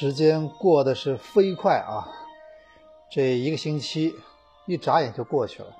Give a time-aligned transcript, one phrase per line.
[0.00, 2.06] 时间过得是飞快啊！
[3.10, 4.14] 这一个星期
[4.64, 5.76] 一眨眼就过去了。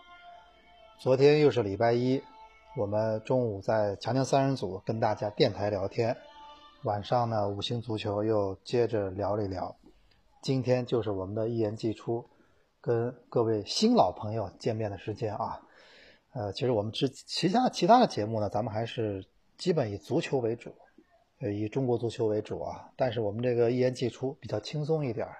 [0.99, 2.21] 昨天又是礼拜一，
[2.77, 6.17] 我们中午在强强三人组跟大家电台聊天，
[6.83, 9.77] 晚上呢五星足球又接着聊了一聊。
[10.43, 12.29] 今天就是我们的一言既出，
[12.81, 15.61] 跟各位新老朋友见面的时间啊。
[16.33, 19.25] 呃，其实我们之其他其他的节目呢，咱们还是
[19.57, 20.75] 基本以足球为主。
[21.41, 25.37] 呃，以中国足球为主啊，但是我们这个一言既出比较轻松一点儿，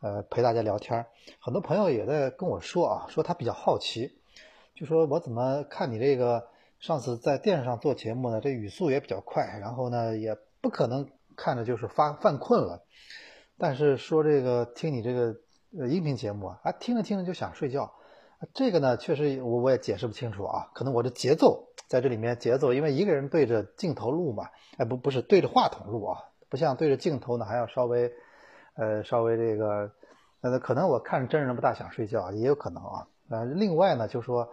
[0.00, 1.06] 呃，陪大家聊天
[1.40, 4.18] 很多朋友也在跟我说啊，说他比较好奇，
[4.74, 6.46] 就说我怎么看你这个
[6.78, 8.40] 上次在电视上做节目呢？
[8.40, 12.84] 这语速也比较快，然后呢，也不可能看着就是发犯困了，
[13.56, 15.34] 但是说这个听你这个
[15.78, 17.90] 呃音频节目啊，啊听着听着就想睡觉。
[18.52, 26.18] 这个呢，确实我我也解释不清楚啊，可能我的节奏在这里面节奏，因为一个人对着镜头录嘛，哎不不是对着话筒录啊，
[26.48, 28.12] 不像对着镜头呢还要稍微，
[28.76, 29.90] 呃稍微这个，
[30.40, 34.48] 呃可能我看着真人不大想睡觉，也有可能啊，呃另外呢就说，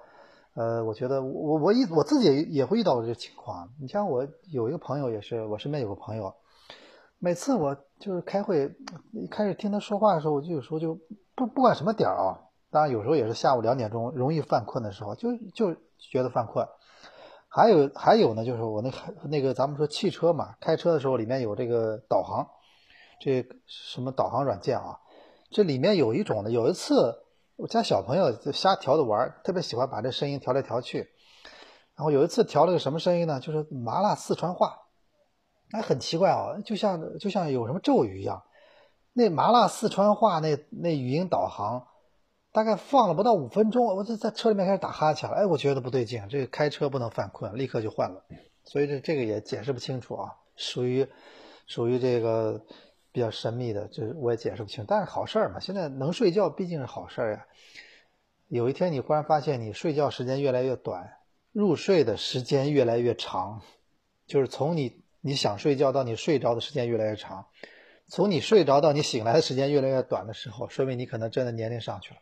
[0.56, 6.34] 呃我觉得我我一我自己也也会遇到这个情况，你像我有一个朋友也是，我身边有个朋友，
[7.20, 8.76] 每次我就是开会
[9.14, 11.00] 一开始听他说话的时候，我就有时候就
[11.36, 12.40] 不不管什么点儿啊。
[12.70, 16.66] 当然，有时候也是下午两点钟容易犯困的时候，就就觉得犯困。
[17.54, 18.90] 还有还有呢，就是我那
[19.24, 22.48] 那个咱们说汽车嘛，开车的时候里面有这个导航，
[23.20, 24.98] 这什么导航软件啊？
[25.50, 27.26] 这里面有一种呢，有一次
[27.58, 31.10] 我家小朋友就瞎调着玩，特别喜欢把这声音调来调去。
[31.98, 33.42] 然后有一次调了个什么声音呢？
[33.42, 34.78] 就是麻辣四川话，
[35.72, 38.42] 哎，很奇怪啊，就像就像有什么咒语一样。
[39.12, 41.86] 那麻辣四川话那那语音导航。
[42.52, 45.36] 大概放了不到五分钟，我就在车里面开始打哈欠了。
[45.38, 48.26] 哎，我觉得不对劲，这个开车不能犯困，立刻就换了。
[48.66, 51.08] 所以这这个也解释不清楚啊，属于
[51.66, 52.62] 属于这个
[53.14, 54.84] 比较神秘的，这我也解释不清。
[54.86, 57.46] 但是好事儿嘛，现在能睡觉毕竟是好事儿呀。
[58.50, 61.10] 有一天你忽然发现你睡觉时间越来越短，
[61.54, 63.62] 入睡的时间越来越长，
[64.28, 67.46] 就是从你你想睡觉到你睡着的时间越来越长，
[68.10, 72.20] 从你睡着到你醒来的时间越来越短的时候，说明你可能真的年龄上去了。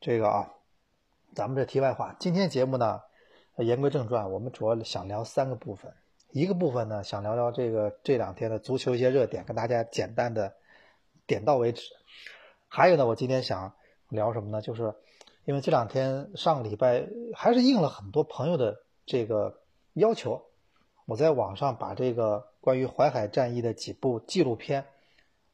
[0.00, 0.50] 这个啊，
[1.34, 3.02] 咱们这题外话，今天节目呢，
[3.58, 5.92] 言归正传，我们主要想聊三个部分。
[6.30, 10.54] 一个部分呢，想聊聊这个这两天的足球一些热点，跟大家简单的
[11.26, 11.82] 点到为止。
[12.66, 13.74] 还有呢，我今天想
[14.08, 14.62] 聊什么呢？
[14.62, 14.94] 就是
[15.44, 18.74] 因为这两天上个礼拜还是应了很多朋友的
[19.04, 19.60] 这个
[19.92, 20.42] 要求，
[21.04, 24.86] 我在网上把这个关于淮海战役的几部纪录片，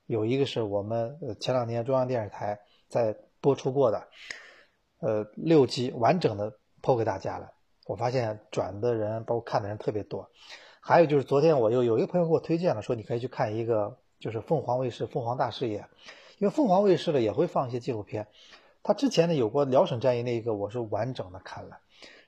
[0.06, 3.16] 有一个是我们前两天中央电视台在。
[3.46, 4.08] 播出过的，
[4.98, 6.52] 呃，六集完整的
[6.82, 7.52] 播给大家了。
[7.86, 10.28] 我发现转的人，包括看的人特别多。
[10.80, 15.82] 还有就是昨天我又有一个朋友给我推荐了，说你可以去看一个，就是凤凰卫视《凤凰大视野》，
[16.38, 18.26] 因为凤凰卫视呢也会放一些纪录片。
[18.82, 21.78] 他之前呢有过辽沈战役那一个，我是完整的看了。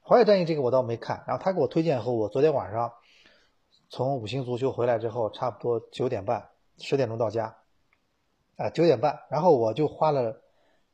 [0.05, 1.25] 淮海战役这个我倒没看。
[1.27, 2.93] 然后他给我推荐后，我昨天晚上
[3.89, 6.49] 从五星足球回来之后，差不多九点半、
[6.79, 7.57] 十点钟到家，
[8.57, 10.43] 啊，九点半，然后我就花了。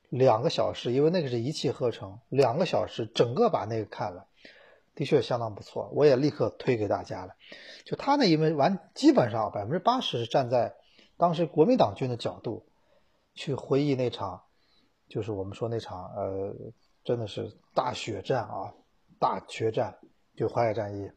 [0.08, 4.26] 两个小时，因为那个是一气呵成，两个小时整个把那个看了，
[4.94, 7.34] 的确相当不错，我也立刻推给大家了。
[7.84, 10.74] 就他呢，因为完基本上百分之八十是站在
[11.16, 12.66] 当时国民党军的角度
[13.34, 14.42] 去回忆那场，
[15.08, 16.54] 就是我们说那场呃，
[17.02, 18.72] 真的是大血战啊，
[19.18, 19.98] 大决战，
[20.36, 21.10] 就淮海战役。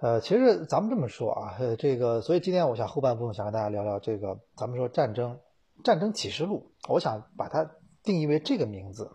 [0.00, 5.38] 呃，其实咱们这么说啊，这个，所以今天我想后半部分想跟大家聊聊这个，咱们说战争。
[5.82, 7.70] 战争启示录，我想把它
[8.02, 9.10] 定义为这个名字。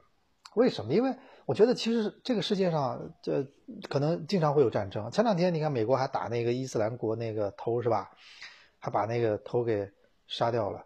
[0.55, 0.93] 为什么？
[0.93, 1.15] 因为
[1.45, 3.45] 我觉得其实这个世界上，这
[3.89, 5.11] 可能经常会有战争。
[5.11, 8.11] 前两天你看美国还打那个伊斯兰国那个头是吧？
[8.79, 9.91] 还把那个头给
[10.27, 10.85] 杀掉了。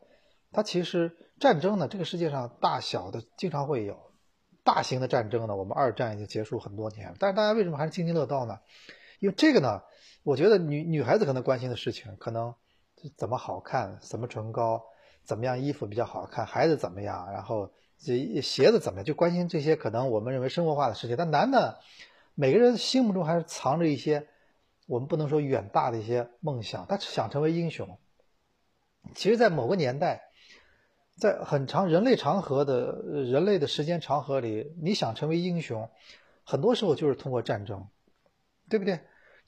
[0.52, 4.10] 它其实战争呢，这个世界上大小的经常会有。
[4.62, 8.60] 大型的战争呢，我们二战已经结束很多年，但是大家为什么还是津津乐道呢？
[9.20, 9.82] 因为这个呢，
[10.22, 12.54] 我觉得女女孩子可能关心的事情，可能
[13.18, 14.84] 怎么好看，什么唇膏。
[15.30, 16.44] 怎么样衣服比较好看？
[16.44, 17.32] 孩子怎么样？
[17.32, 19.06] 然后这鞋子怎么样？
[19.06, 21.16] 就关心这些可能我们认为生活化的事情。
[21.16, 21.78] 但男的，
[22.34, 24.26] 每个人心目中还是藏着一些
[24.88, 26.88] 我们不能说远大的一些梦想。
[26.88, 28.00] 他想成为英雄。
[29.14, 30.32] 其实，在某个年代，
[31.16, 35.88] 在很长人类长河的人类的时间长河里，你想成为英雄，
[36.44, 37.88] 很多时候就是通过战争，
[38.68, 39.00] 对不对？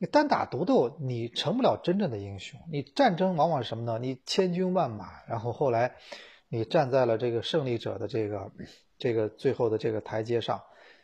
[0.01, 2.59] 你单打独斗，你成不了真正的英雄。
[2.71, 3.99] 你战争往往是什么呢？
[3.99, 5.95] 你千军万马，然后后来
[6.49, 8.51] 你站在了这个胜利者的这个
[8.97, 10.59] 这个最后的这个台阶上，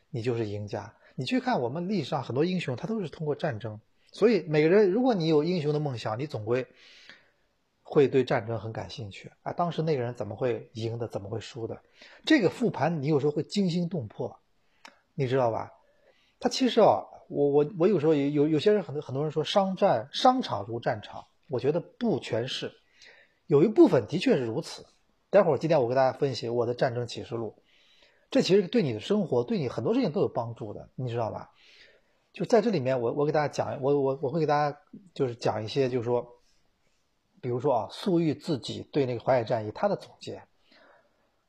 [0.09, 0.91] 你就是赢家。
[1.13, 3.79] 你去看我们历史上很多英雄，他都是通过战争。
[4.11, 6.65] 所以每个人，如果你有英雄的梦想，你总归
[7.83, 9.53] 会对战争很感兴趣啊。
[9.53, 11.79] 当时那个人怎么会赢的，怎么会输的？
[12.25, 14.39] 这个复盘你有时候会惊心动魄，
[15.13, 15.71] 你知道吧？
[16.39, 22.71] 他其实啊，我我我有时候有有些人很多很多人说商战商场如战场，我觉得不全是，
[23.45, 24.85] 有一部分的确是如此。
[25.29, 27.55] 待会儿今天我给大家分析我的战争启示录，
[28.31, 31.51] 这其实对你的生活，对你很多事情都有帮助的，你知道吧？
[32.31, 34.79] 就在这里面，我我给大家讲，我我我会给大家
[35.13, 36.25] 就是讲一些，就是说，
[37.41, 40.41] 比如说啊，粟裕自己对那个淮海战役他的总结，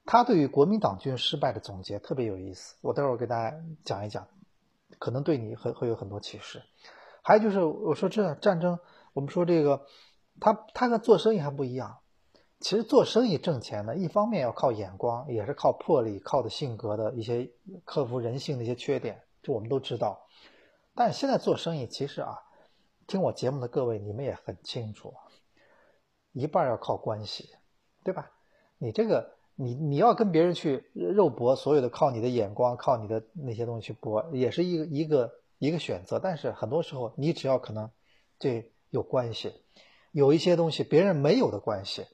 [0.04, 4.26] 他对于国民党军失败的总结特别有意思，我待会儿给大家讲一讲。
[4.98, 6.62] 可能对你会会有很多启示，
[7.22, 8.78] 还有就是我说这战争，
[9.12, 9.86] 我们说这个，
[10.40, 11.98] 他他跟做生意还不一样。
[12.60, 17.50] 其实做生意挣钱呢，一方面要靠眼光，也是靠魄力，靠的性格的一些
[17.84, 20.26] 克服人性的一些缺点，这我们都知道。
[20.94, 22.38] 但现在做生意，其实啊，
[23.06, 25.14] 听我节目的各位，你们也很清楚，
[26.32, 27.50] 一半要靠关系，
[28.02, 28.30] 对吧？
[28.78, 29.37] 你这个。
[29.60, 36.20] 你你要跟别人去肉搏，所有的靠你的眼光，靠你的那些东西去搏，也是一个一个一个选择。
[36.20, 37.90] 但是很多时候，你只要可能
[38.38, 39.52] 这有关系，
[40.12, 42.06] 有一些东西别人没有的关系，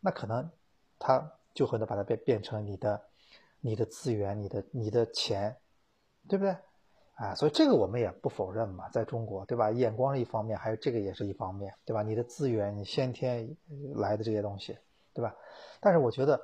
[0.00, 0.48] 那可能
[0.96, 3.02] 他就会能把它变变成你的
[3.60, 5.56] 你的资源，你的你的钱，
[6.28, 6.56] 对不对？
[7.16, 9.72] 啊，所以这个我们也不否认嘛，在中国，对吧？
[9.72, 12.04] 眼光是一方面，还有这个也是一方面，对吧？
[12.04, 13.56] 你的资源，你先天
[13.96, 14.78] 来的这些东西，
[15.12, 15.34] 对吧？
[15.80, 16.40] 但是我觉得。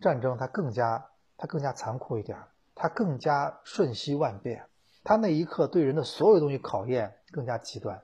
[0.00, 1.04] 战争它更加，
[1.36, 2.38] 它更加残酷一点，
[2.74, 4.64] 它更加瞬息万变，
[5.02, 8.00] 它那一刻对人的所有东西考验更加极端，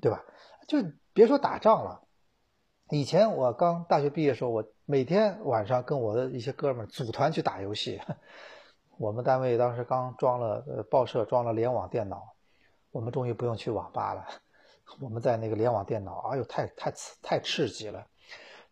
[0.00, 0.22] 对吧？
[0.68, 0.78] 就
[1.12, 2.00] 别说打仗了，
[2.90, 8.00] 以前我刚大学毕业的时候，我每天晚上跟我的一些哥们组团去打游戏。
[8.98, 12.34] 我们单位当时刚装了呃报社装了联网电脑，
[12.90, 14.26] 我们终于不用去网吧了，
[15.00, 18.06] 我们在那个联网电脑，哎呦太太刺太刺激了。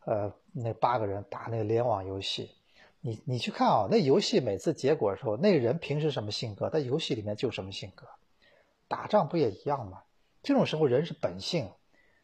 [0.06, 2.50] 呃，那八个人打那个联网游戏，
[3.00, 8.06] 你你去看啊，那游戏每次结果的时候，那个人平时什么性格，在游戏里面就什么性格，
[8.88, 10.02] 打仗不也一样吗？
[10.42, 11.70] 这种时候人是本性，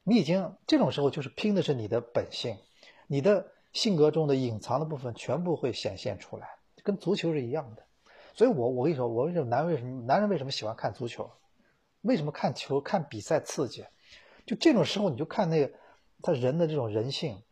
[0.02, 2.56] 你已经这种时候就是拼的是你的本性，
[3.06, 6.48] 你的性格中的隐藏的部分全部会显现出来，
[6.82, 7.82] 跟足球是一样的。
[8.34, 11.30] 所以我我跟你说，我为什么男为什么男人为什么喜欢看足球？
[12.00, 13.84] 为什么看球看比赛刺激？
[14.46, 15.72] 就这种时候你就看那个
[16.22, 17.42] 他人的这种人性。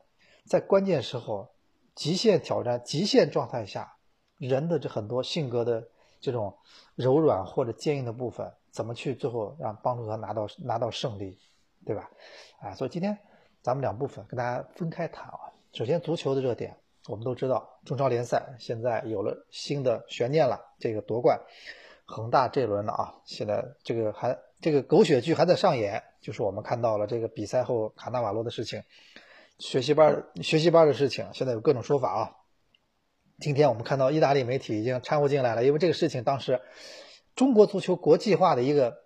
[0.45, 1.49] 在关键时候，
[1.95, 3.97] 极限挑战、极限状态下，
[4.37, 5.89] 人的这很多性格的
[6.21, 6.57] 这种
[6.95, 11.39] 柔软或者坚硬的部分，怎么去最后让帮助他拿到拿到胜利，
[11.87, 12.11] 对吧？
[12.61, 13.19] 啊，所以今天
[13.63, 15.39] 咱们两部分跟大家分开谈啊。
[15.73, 16.77] 首先，足球的热点，
[17.09, 21.41] 我们都知道，中超联赛现在有了新的悬念了，这个夺冠，
[22.05, 28.83] 恒大这轮的啊，现在这个还这个狗血剧还在上演，就是我们看到了这个比赛后卡纳瓦罗的事情。
[29.59, 32.37] 学习班学习班的事情，现在有各种说法啊。
[33.39, 36.61] 今天我们看到意大利媒体已经掺和进来了，因为这个事情当时
[37.35, 38.97] 中国足球国际化的一个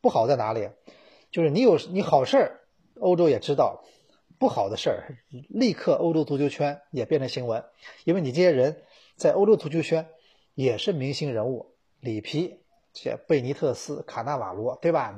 [0.00, 0.70] 不好在哪里？
[1.30, 2.60] 就是你有你好事儿，
[3.00, 3.82] 欧洲也知道；
[4.38, 7.64] 不好的事儿，立刻欧洲足球圈也变成新闻，
[8.04, 8.82] 因为你这些人
[9.16, 10.08] 在欧洲足球圈
[10.54, 12.60] 也是明星人物，里皮、
[12.92, 15.14] 这贝尼特斯、卡纳瓦罗，对吧？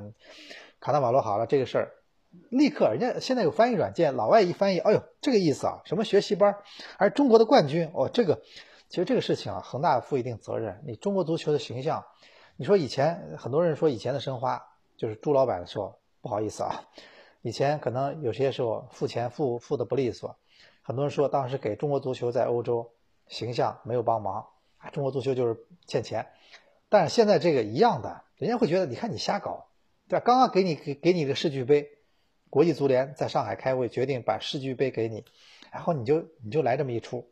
[0.79, 1.91] 卡纳瓦罗好了，这个事儿。
[2.49, 6.57] 立刻，人家现在有翻译软件，老外一翻译，哎呦，这个意思啊，什么学习班，
[6.97, 8.41] 而中国的冠军，哦，这个，
[8.87, 10.83] 其实这个事情啊，恒大负一定责任。
[10.85, 12.05] 你中国足球的形象，
[12.55, 14.63] 你说以前很多人说以前的申花
[14.95, 16.83] 就是朱老板的时候，不好意思啊，
[17.41, 20.35] 以前可能有些时候付钱付付的不利索，
[20.83, 22.91] 很多人说当时给中国足球在欧洲
[23.27, 24.45] 形象没有帮忙
[24.77, 25.57] 啊，中国足球就是
[25.87, 26.27] 欠钱。
[26.89, 29.67] 但是现在这个一样的，人家会觉得你看你瞎搞，
[30.07, 30.23] 对吧？
[30.25, 31.89] 刚刚给你给给你个世俱杯。
[32.49, 35.23] 国际足联在上海开会，决定把世俱杯给你，
[35.71, 37.29] 然后你就你就来这么一出，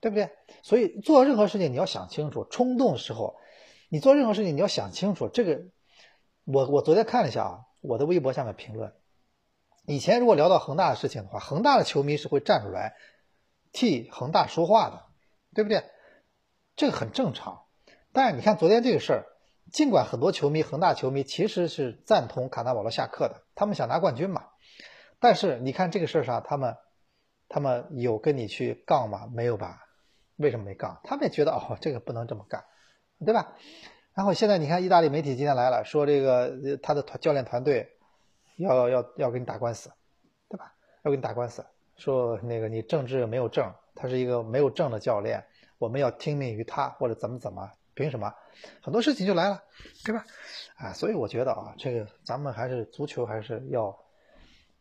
[0.00, 0.30] 对不对？
[0.62, 3.36] 所以做任何事情你要想清楚，冲动的时候，
[3.88, 5.28] 你做任何事情你要想清楚。
[5.28, 5.62] 这个，
[6.44, 8.92] 我我昨天看了一下啊，我的微博下面评论，
[9.86, 12.94] 以前如果聊到恒大的事情的话，恒大的球迷是会站出来
[13.72, 15.06] 替恒大说话的，
[15.54, 15.82] 对不对？
[16.76, 17.64] 这个很正常。
[18.12, 19.26] 但是你看昨天这个事儿。
[19.70, 24.48] 尽管很多球迷，恒大球迷其实是赞同卡纳瓦罗下课的，他们想拿冠军嘛。
[25.22, 26.76] 但是你看这个事儿上，他们
[27.48, 29.28] 他们有跟你去杠吗？
[29.32, 29.78] 没有吧？
[30.34, 31.00] 为什么没杠？
[31.04, 32.64] 他们也觉得哦，这个不能这么干，
[33.24, 33.54] 对吧？
[34.14, 37.88] 然后现在你看，意大利媒体今天来了，说这个他的团教练团队
[38.56, 39.92] 要要要跟你打官司，
[40.48, 40.74] 对吧？
[41.04, 41.64] 要跟你打官司，
[41.96, 45.44] 说那个你政治没有证，他是一个没有证的教练，
[45.78, 47.70] 我们要听命于他或者怎么怎么。
[47.94, 48.34] 凭什么？
[48.82, 49.62] 很多事情就来了，
[50.04, 50.24] 对吧？
[50.78, 53.96] 啊，所以我觉得啊，这个咱们还是足球还是要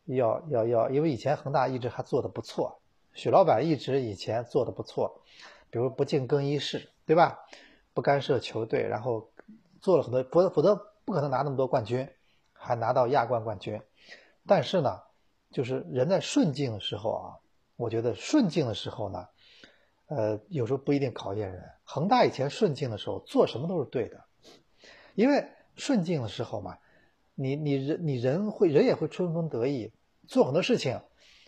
[0.05, 2.79] 要要要，因为以前恒大一直还做的不错，
[3.13, 5.21] 许老板一直以前做的不错，
[5.69, 7.39] 比如不进更衣室，对吧？
[7.93, 9.29] 不干涉球队，然后
[9.79, 12.09] 做了很多，否否则不可能拿那么多冠军，
[12.53, 13.81] 还拿到亚冠冠军。
[14.47, 14.99] 但是呢，
[15.51, 17.25] 就是人在顺境的时候啊，
[17.75, 19.27] 我觉得顺境的时候呢，
[20.07, 21.63] 呃，有时候不一定考验人。
[21.83, 24.23] 恒大以前顺境的时候做什么都是对的，
[25.15, 26.77] 因为顺境的时候嘛。
[27.41, 29.91] 你你人你人会人也会春风得意，
[30.27, 31.01] 做很多事情，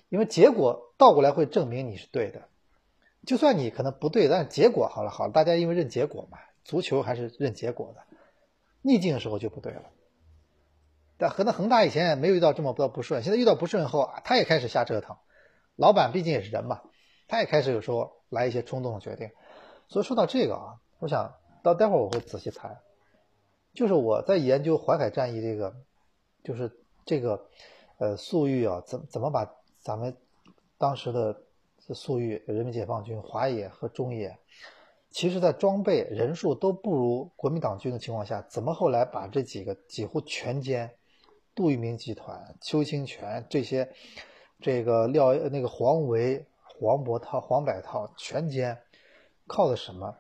[0.09, 2.49] 因为结果倒过来会证明你是对的。
[3.25, 8.01] 就算你可能不对，但是结果好了好了，大家因为认结果嘛，足球还是认结果的。
[8.81, 9.83] 逆境的时候就不对了。
[11.17, 15.15] 但河南恒大以前也没有遇到这么多不顺，现在遇到不顺后啊，他也开始瞎折腾。
[15.77, 16.81] 老板毕竟也是人嘛，
[17.27, 19.29] 他也开始有时候来一些冲动的决定。
[19.87, 21.33] 所以说到这个啊，我想
[21.63, 22.77] 到待会儿我会仔细谈。
[23.73, 25.75] 就是我在研究淮海战役这个，
[26.43, 26.71] 就是
[27.05, 27.49] 这个，
[27.97, 30.15] 呃，粟裕啊，怎怎么把咱们
[30.77, 31.41] 当时的
[31.79, 34.37] 粟裕、人民解放军、华野和中野，
[35.09, 40.89] 其实在装备、人数都不如国民党军的情况下，怎么后来把这几个几乎全歼？
[41.55, 43.91] 杜聿明集团、邱清泉这些，
[44.59, 46.45] 这个廖那个黄维、
[46.79, 48.77] 黄伯韬、黄百韬全歼，
[49.45, 50.17] 靠的什么？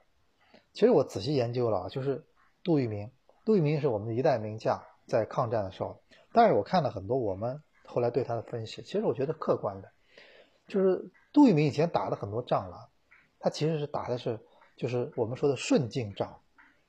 [0.73, 2.23] 其实我仔细研究了，就是
[2.63, 3.09] 杜聿明。
[3.45, 9.91] 杜聿明是我们的一代名将，在抗战的时候，但是我看了很多我们后来对他的分析，其实我觉得客观的，
[10.67, 12.89] 就是杜聿明以前打的很多仗了，
[13.39, 14.39] 他其实是打的是
[14.77, 16.39] 就是我们说的顺境仗，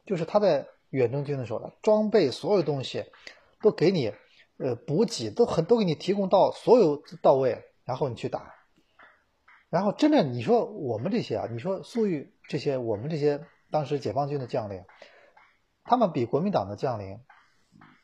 [0.06, 3.04] 就是他在远征军的时候，装备所有东西
[3.60, 4.12] 都给你，
[4.58, 8.54] 呃，补给都很都给你提供到所有到位，然后你去打，
[9.70, 14.84] 然后真的你说我们这些啊，你说粟裕这些我们这些当时解放军的将领。
[15.84, 17.20] 他们比国民党的将领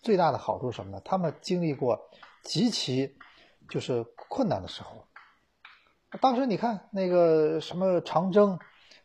[0.03, 1.03] 最大的好处是什么呢？
[1.05, 2.09] 他们经历过
[2.43, 3.17] 极其
[3.69, 5.07] 就是困难的时候。
[6.21, 8.59] 当时你看那个什么长征、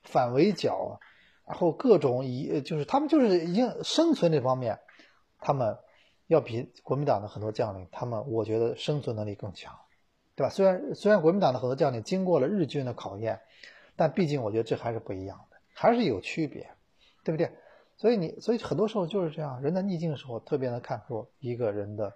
[0.03, 0.99] 反围剿，
[1.45, 4.79] 然后各种以就是他们就是已经生存这方面，
[5.39, 5.77] 他们
[6.27, 9.77] 要比国民党的很多将领，他们我觉得生存能力更强，
[10.35, 10.49] 对吧？
[10.49, 13.39] 虽然虽然国民党的很多将领经过了日军的考验，
[13.95, 16.67] 但毕竟我觉得这还是不一样的，还是有区别，
[17.23, 17.51] 对不对？
[17.97, 22.11] 所以你，所以很多时候就是这样，人在逆境的时候特别能看出一个人的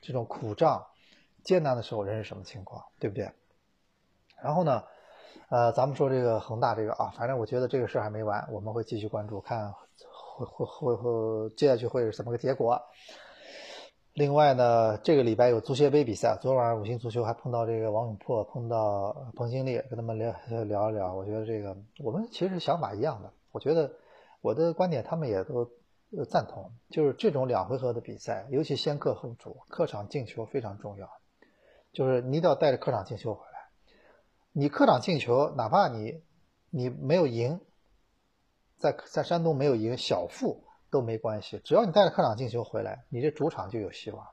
[0.00, 0.86] 这种苦仗、
[1.42, 3.28] 艰难的时候人是什么情况，对不对？
[4.40, 4.84] 然后呢，
[5.48, 9.72] 呃，咱们说这个恒大这个啊，反正我觉得这个事儿还没完，我们会继续关注，看
[10.36, 12.80] 会会会会接下去会是怎么个结果。
[14.12, 20.32] 另外呢，这个礼拜有足协杯比赛，昨晚上五星足球还碰到这个王永珀，碰到彭新烈，跟他们聊
[20.64, 21.12] 聊一聊。
[21.12, 23.90] 我觉得这个我们其实想法一样的，我觉得。
[24.44, 25.64] 我的观点，他们也都
[26.28, 31.10] 赞同，就是这种两回合的比赛，尤其先客后主，客场进球非常重要。
[31.94, 33.70] 就是你一定要带着客场进球回来。
[34.52, 36.22] 你客场进球，哪怕你
[36.68, 37.58] 你没有赢，
[38.76, 44.28] 在在山东没有赢，小负都没关系，只要你带着客场进球回来，你这主场就有希望，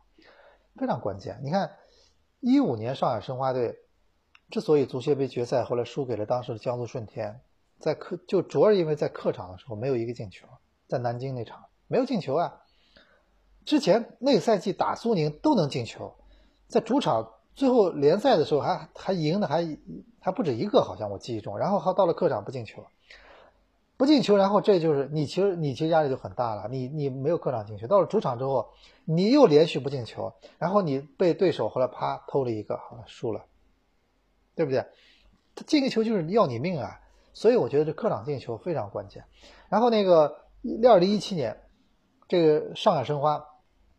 [0.76, 1.40] 非常关键。
[1.42, 1.72] 你看，
[2.42, 3.80] 一五年上海申花队
[4.50, 7.40] 之所以足协杯决赛后来输给了当时的江苏舜天。
[7.82, 10.48] 在客就主要是因为在客场的时候没有一个进球，
[10.88, 12.62] 在南京那场没有进球啊。
[13.66, 16.16] 之前那个赛季打苏宁都能进球，
[16.68, 19.78] 在主场最后联赛的时候还还赢的还
[20.20, 21.58] 还不止一个，好像我记忆中。
[21.58, 22.86] 然后还到了客场不进球，
[23.98, 26.68] 不进球，然后这就是你其实你其实压力就很大了。
[26.70, 28.70] 你你没有客场进球，到了主场之后
[29.06, 33.46] 你又连续不进球，然后你被对手后来啪偷了一个，好了输了，
[34.56, 34.86] 对不对？
[35.54, 37.00] 他进个球就是要你命啊！
[37.34, 39.24] 所以我觉得这客场进球非常关键。
[39.70, 40.46] 然后那个
[40.88, 41.62] 二零一七年，
[42.28, 43.46] 这个上海申花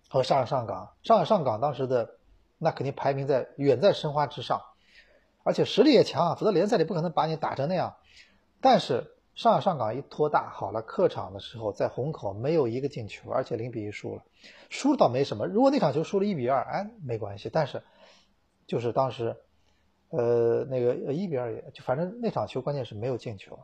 [0.09, 2.19] 和上海上港，上海上港当时的
[2.59, 4.61] 那肯定排名在远在申花之上，
[5.45, 7.97] 而且实力也强啊，否则联赛里不可能把你打成那样。
[8.61, 14.23] 但是上海上港一拖大，好了，客场的时候在虹口没有一个进球，而且零比一输了，
[14.69, 15.47] 输倒没什么。
[15.47, 17.51] 如果那场球输了一比二，哎，没关系。
[17.53, 17.83] 但是
[18.67, 19.37] 就是当时。
[20.12, 23.59] 呃，那个一比二也就反正那场球关键是没有进球，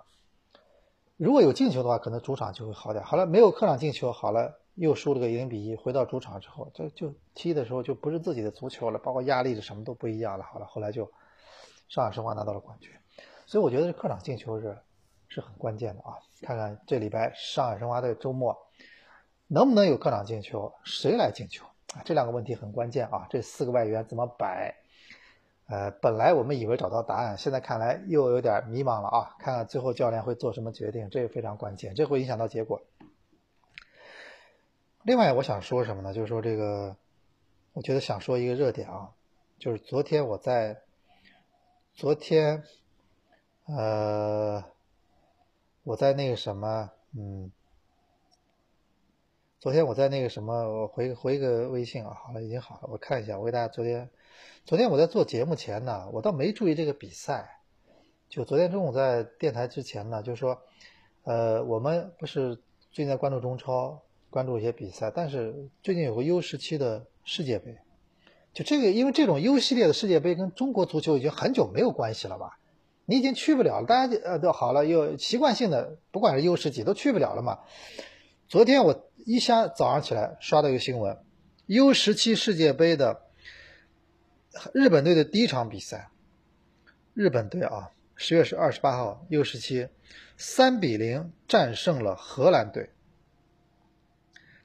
[1.18, 3.04] 如果有进球的话，可能主场就会好点。
[3.04, 5.76] 好了，没有客场进球，好了，又输了个零比一。
[5.76, 10.44] 回到主场之后，这就踢的时候就不是自己的足球了，包括压力是什么都不一样了。
[10.44, 11.12] 好了，后来就
[11.86, 12.90] 上海申花拿到了冠军，
[13.44, 14.78] 所以我觉得这客场进球是
[15.28, 16.16] 是很关键的啊。
[16.40, 18.56] 看看这礼拜上海申花队周末
[19.48, 22.00] 能不能有客场进球，谁来进球啊？
[22.06, 23.26] 这两个问题很关键啊。
[23.28, 24.74] 这四个外援怎么摆？
[25.68, 29.36] 呃，本来我们以为找到答案，现在看来又有点迷茫了啊！
[29.38, 32.80] 看看最后教练会做什么决定，这个非常关键，这会影响到结果。
[35.02, 36.14] 另外，我想说什么呢？
[36.14, 36.96] 就是说这个，
[37.74, 39.10] 我觉得想说一个热点啊，
[39.58, 40.80] 就是昨天我在，
[41.94, 42.64] 昨天，
[43.66, 44.64] 呃，
[45.84, 47.52] 我在那个什么，嗯，
[49.60, 54.08] 昨天我在那个什么，我回回个微信啊，好了，已经好了，我看一下，我给大家昨天，
[54.64, 57.60] 昨天我在做节目前呢，我倒没注意这个比赛，
[58.28, 60.60] 就昨天中午在电台之前呢，就是说，
[61.24, 62.56] 呃，我们不是
[62.90, 67.76] 最近在关注中超，关注一些比赛，但是最近有个 U 十七的世界杯。
[68.52, 72.58] 就这个，因为这种 U 系列的世界杯跟中国足球已经很久没有关系了吧？
[73.04, 77.60] 你已经去不了了，大家呃都好了，又习惯性的，不管是 U 十几都去不了了嘛。
[78.48, 81.16] 昨天我一下早上起来刷到一个新闻
[81.66, 83.22] ，U 十七世界杯的
[84.72, 86.10] 日本队的第一场比赛，
[87.14, 89.88] 日本队啊，十月是二十八号 U 十七
[90.36, 92.90] 三比零战胜了荷兰队。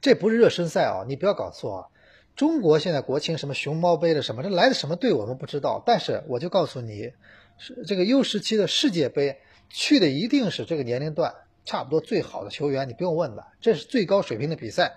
[0.01, 1.87] 这不是热身赛啊，你不要搞错啊。
[2.35, 7.13] 中国现在国庆什么熊猫杯的什么，这来的什么队我们不知道，但是我就告诉你，
[7.57, 9.39] 是这个 U 十七的世界杯
[9.69, 14.93] 去的一定是这个年龄段差不多最好的球员，你不用问了，这是最高水平的比赛，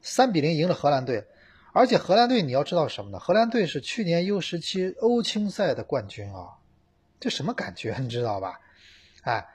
[0.00, 1.26] 三比零赢了荷兰队，
[1.72, 3.18] 而且荷兰队你要知道什么呢？
[3.18, 6.58] 荷兰队是去年 U 十七欧青赛的冠军啊，
[7.20, 8.60] 这什么感觉你知道吧？
[9.22, 9.46] 哎，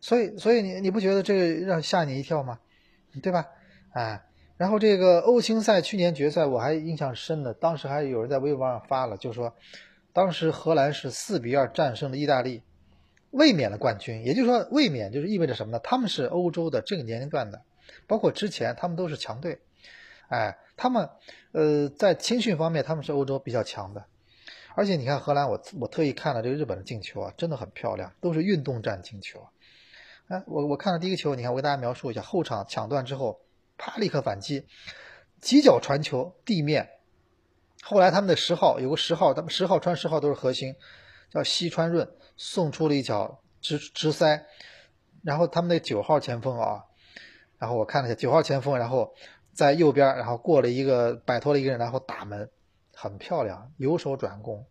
[0.00, 2.58] 所以所以你你不觉得这个让吓你一跳吗？
[3.22, 3.46] 对吧？
[3.92, 4.22] 哎。
[4.58, 9.54] 然后这个欧青赛去年决赛我还印象深的，当时还有人在微博上发了，就说
[10.14, 12.62] 当时荷兰是四比二战胜了意大利，
[13.32, 14.24] 卫冕了冠军。
[14.24, 15.80] 也就是说，卫冕就是意味着什么呢？
[15.80, 17.60] 他们是欧洲的这个年龄段的，
[18.06, 19.58] 包括之前他们都是强队，
[20.28, 21.08] 哎，他们
[21.52, 24.04] 呃在青训方面他们是欧洲比较强的。
[24.74, 29.46] 而且你看荷兰，我我特意看了这个日本的进球啊，真的很漂亮，都是运动战进球。
[30.28, 33.40] 哎，我我看了第一个球，你看我给大家描述一下，后场抢断之后。
[33.78, 33.94] 啪！
[33.98, 34.66] 立刻反击，
[35.38, 36.88] 几脚传球地面。
[37.82, 40.74] 后来他们的十号有个十号，他们十号穿十号都是核心，
[41.30, 44.46] 叫西川润，送出了一脚直直塞。
[45.22, 46.84] 然后他们那九号前锋啊，
[47.58, 49.12] 然后我看了一下九号前锋，然后
[49.56, 52.50] 在右边，然后过了一个摆脱了一个人，然后打门，
[52.94, 54.66] 很漂亮，由守转攻。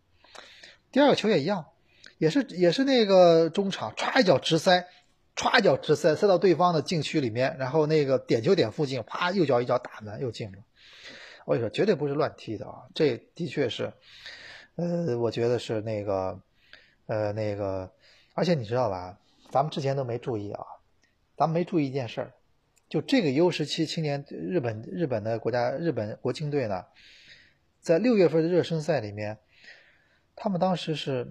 [0.92, 1.66] 第二个球也一样，
[2.18, 4.86] 也是也是那个中场歘一脚直塞。
[5.34, 10.58] 歘一脚直塞塞到对方的禁区里面，然后那个点球点附近，啪，右脚一脚打门又进了。
[11.44, 12.88] 我跟你说，绝对不是乱踢的啊！
[12.94, 13.92] 这的确是，
[14.76, 16.40] 呃，我觉得是那个，
[17.06, 17.92] 呃，那个，
[18.32, 19.18] 而且你知道吧？
[19.50, 20.64] 咱们之前都没注意啊，
[21.36, 22.32] 咱们没注意一件事儿，
[22.88, 26.84] 就这个 U 十七青年日本日本的国家日本国青队呢，
[27.80, 29.38] 在六月份的热身赛里面，
[30.34, 31.28] 他们当时是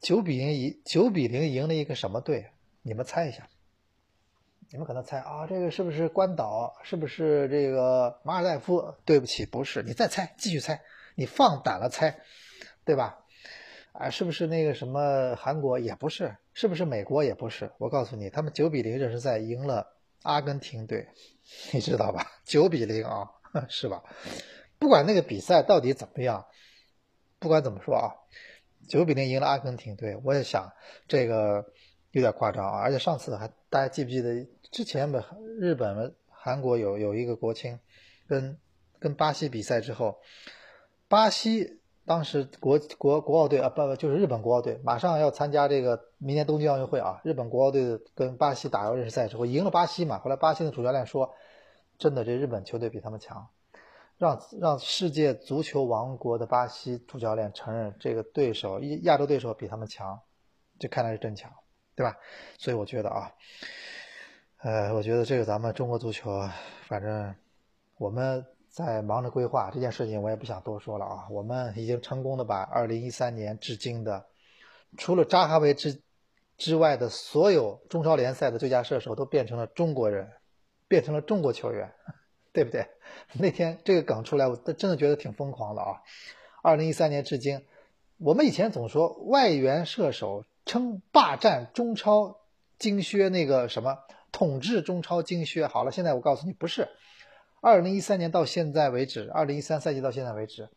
[0.00, 2.50] 九比零赢九比零赢了一个什么队？
[2.82, 3.48] 你们猜一下，
[4.70, 6.76] 你们可能猜啊，这个是不是关岛？
[6.84, 8.94] 是不是这个马尔代夫？
[9.04, 9.82] 对不起，不是。
[9.82, 10.80] 你再猜，继续猜，
[11.16, 12.16] 你放胆了猜，
[12.84, 13.18] 对吧？
[13.90, 15.80] 啊，是不是那个什么韩国？
[15.80, 16.36] 也不是。
[16.52, 17.24] 是不是美国？
[17.24, 17.72] 也不是。
[17.78, 19.95] 我告诉你，他们九比零热身赛赢了
[20.26, 21.08] 阿根廷队，
[21.72, 22.26] 你知道吧？
[22.44, 23.30] 九比零啊，
[23.68, 24.02] 是吧？
[24.78, 26.44] 不管那个比赛到底怎么样，
[27.38, 28.12] 不管怎么说啊，
[28.88, 30.70] 九比零赢了阿根廷队，我也想
[31.08, 31.64] 这个。
[32.12, 32.80] 有点夸张啊！
[32.80, 35.22] 而且上次还大家记不记得之前不
[35.60, 37.78] 日本、韩国有有一个国青
[38.26, 38.58] 跟
[38.98, 40.18] 跟巴西比赛之后，
[41.08, 47.20] 巴西当时国国国奥队啊不不就是日本国奥队马上要参加这个明年东京奥运会啊！
[47.24, 51.34] 日本国奥队跟巴西打完热身赛之后赢了巴西嘛，后来巴西的主教练说
[51.98, 53.46] ：“真的，这日本球队比他们强。”
[54.16, 60.18] 让让世界足球王国的巴西主教练承认这个对手亚洲对手比他们强，
[60.78, 61.52] 这看来是真强。
[61.96, 62.14] 对吧？
[62.58, 63.32] 所以我觉得啊，
[64.58, 66.30] 呃，我觉得这个咱们中国足球，
[66.86, 67.34] 反正
[67.96, 68.44] 我们
[68.76, 71.24] 在忙着规划这件事情，我也不想多说了啊。
[71.30, 74.26] 我们已经成功的把二零一三年至今的，
[74.98, 76.02] 除了扎哈维之
[76.58, 80.30] 之外的所有中超联赛的最佳射手都变成了中国人，
[80.88, 81.90] 变成了中国球员，
[82.52, 82.86] 对不对？
[83.32, 86.02] 那天这个梗出来，我真的觉得挺疯狂的啊。
[86.62, 87.64] 二零一三年至今，
[88.18, 90.44] 我们以前总说外援射手。
[90.68, 92.40] 称霸占中超
[92.76, 93.98] 金靴那个什么
[94.32, 96.88] 统治中超金靴，好了，现在我告诉你不是，
[97.60, 100.68] 二零一三年到现在为止，二零一三赛季到现在为止，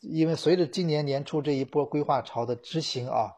[0.00, 3.32] 因为随着今年年初这一波规划潮的执行啊，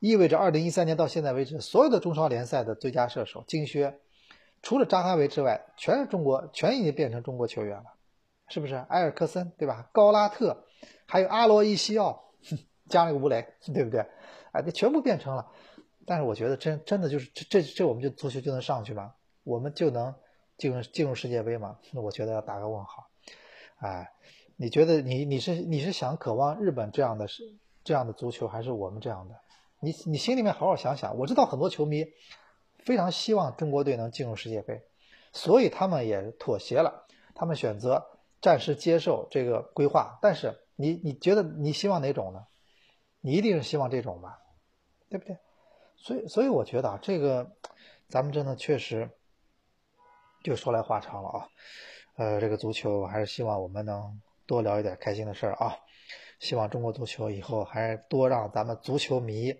[0.00, 4.00] 意味着二零一三年到现在为止，所有的中超联赛的最佳射手金靴，
[4.62, 7.84] 除了扎哈维之外，全是中国，全已经变成中国球员了，
[8.48, 8.74] 是不是？
[8.74, 9.88] 埃尔克森对吧？
[9.92, 10.64] 高拉特，
[11.06, 12.32] 还有阿罗伊西奥，
[12.88, 14.04] 加了个吴雷，对不对？
[14.52, 15.46] 哎，这全部变成了，
[16.04, 19.14] 但是我觉得真真的就是这这这我们就足球就能上去吗？
[19.44, 20.12] 我们就能
[20.60, 21.78] 进入进入世界杯吗？
[21.90, 23.08] 那我觉得要打个问号。
[23.78, 24.12] 哎，
[24.56, 27.42] 你觉得你你是你是想渴望日本这样的是
[27.82, 29.34] 这样的足球，还是我们这样的？
[29.80, 31.16] 你你心里面好好想想。
[31.16, 32.06] 我知道很多球迷
[32.78, 34.82] 非常希望中国队能进入世界杯，
[35.32, 38.04] 所以他们也妥协了，他们选择
[38.42, 40.18] 暂时接受这个规划。
[40.20, 42.44] 但是你你觉得你希望哪种呢？
[43.22, 44.38] 你一定是希望这种吧，
[45.08, 45.38] 对不对？
[45.96, 47.50] 所以所以我觉得啊，这个
[48.08, 49.10] 咱们真的确实
[50.42, 51.48] 就说来话长了啊。
[52.16, 54.20] 呃，这个足球还是希望我们能。
[54.46, 55.76] 多聊一点开心的事儿啊！
[56.40, 59.54] 希望中国足球以后还是多让咱们足球迷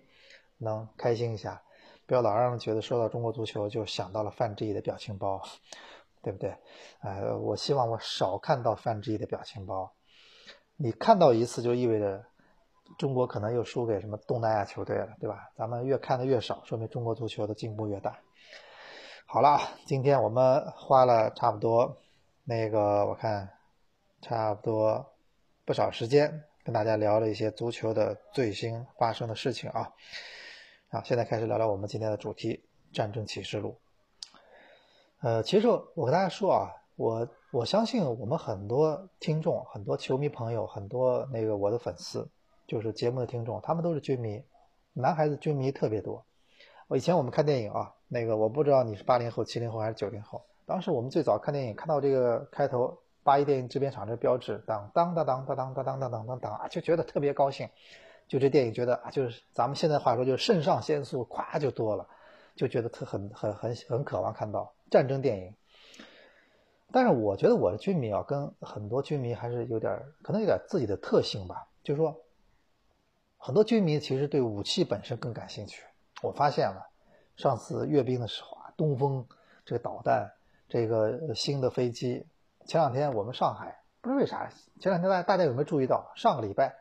[0.59, 1.63] 能开心一下，
[2.07, 5.41] 不要老让人觉得说到中国足球就想到了范志毅的表情包，
[6.23, 6.53] 对不对？
[7.03, 9.93] 呃，我希望我少看到范志毅的表情包。
[10.75, 12.27] 你看到一次就意味着
[12.99, 15.53] 中国可能又输给什么东南亚球队了，对吧？
[15.55, 18.19] 咱们越看的越少，说明中国足球的进步越大。
[19.33, 21.97] 好了，今天我们花了差不多
[22.43, 23.49] 那个，我看。
[24.21, 25.07] 差不多
[25.65, 29.93] 不少时间跟大家聊了一些足球的最新发生的事情啊，
[30.89, 32.61] 啊，现在开始聊聊我们今天的主题
[32.97, 33.79] 《战争启示录》。
[35.21, 42.29] 呃，其实我跟大家说啊，我我相信我们很多听众、很多球迷朋友、很多那个我的粉丝，
[42.67, 44.43] 就是节目的听众，他们都是军迷，
[44.93, 46.27] 男孩子军迷特别多。
[46.91, 52.99] 我以前我们看电影啊，那个我不知道你是八零后、七零后还是九零后，当时我们最早看电影看到这个开头。
[53.23, 57.69] 八一电影制片厂这标志，当当当当当当当当当当当啊，就觉得特别高兴。
[58.27, 62.09] 就这电影觉得啊，就是咱们现在话说，就是肾上腺素咵就多了，
[62.57, 65.55] 就觉得特很很很很渴望看到战争电影。
[66.91, 71.69] 但是我觉得我的军迷啊，跟很多军迷还是有点可能有点自己的特性吧。
[71.85, 72.17] 就是说，
[73.37, 75.85] 很多军迷其实对武器本身更感兴趣。
[76.23, 76.87] 我发现了，
[77.37, 79.27] 上次阅兵的时候啊，东风
[79.65, 80.31] 这个导弹，
[80.69, 82.27] 这个新的飞机。
[82.67, 86.13] 前两天我们上海不知道为啥，前两天大大家有没有注意到？
[86.15, 86.75] 上个礼拜，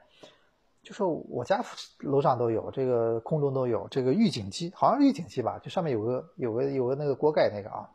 [0.84, 1.63] 就说我家
[1.99, 7.89] 楼上都有，这个空中都有这个预警机，好像是预警机吧，就上面有个有个有个那个锅盖那个啊，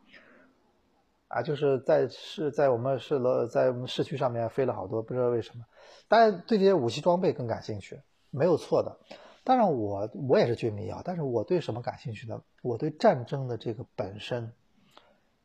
[1.28, 5.64] 啊，就是在是在我们市楼在我们市区上面飞了好多，不知道为什么。
[6.08, 8.96] 大家对这些武器装备更感兴趣，没有错的。
[9.44, 12.42] 当然我我也是军迷啊，但是我对什么感兴趣呢？
[12.62, 14.52] 我对战争的这个本身。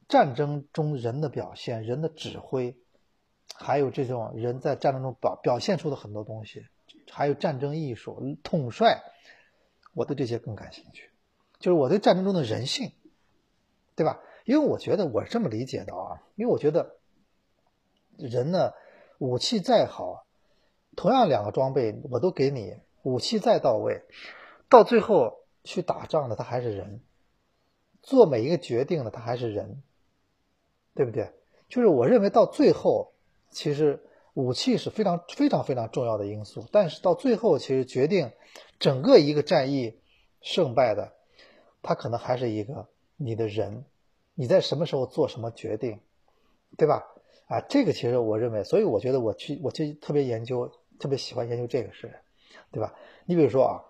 [0.07, 2.75] 战争中人的表现、人的指挥，
[3.53, 6.65] 还有这种人在战争中表表现出的很多东西，
[7.11, 9.03] 还有战争艺术、统帅，
[9.93, 11.11] 我对这些更感兴趣。
[11.59, 12.91] 就是我对战争中的人性，
[13.95, 14.19] 对吧？
[14.45, 16.95] 因为我觉得我是这么理解的啊，因为我觉得
[18.17, 18.73] 人呢，
[19.19, 20.25] 武器再好，
[20.95, 24.03] 同样两个装备我都给你，武器再到位，
[24.69, 27.01] 到最后去打仗的他还是人，
[28.01, 29.81] 做每一个决定的他还是人。
[30.95, 31.31] 对不对？
[31.69, 33.13] 就是我认为到最后，
[33.51, 38.33] 其实武器是非常非常非常重要的因素，但是到最后，其实决定
[38.79, 39.97] 整个一个战役
[40.41, 41.13] 胜败的，
[41.81, 43.85] 他可能还是一个你的人，
[44.33, 46.01] 你在什么时候做什么决定，
[46.75, 47.05] 对吧？
[47.47, 52.13] 啊，这个其实我认为，所以我觉得我去我去特别研究，特别喜欢研究这个事，
[52.71, 52.93] 对吧？
[53.25, 53.83] 你比如说啊，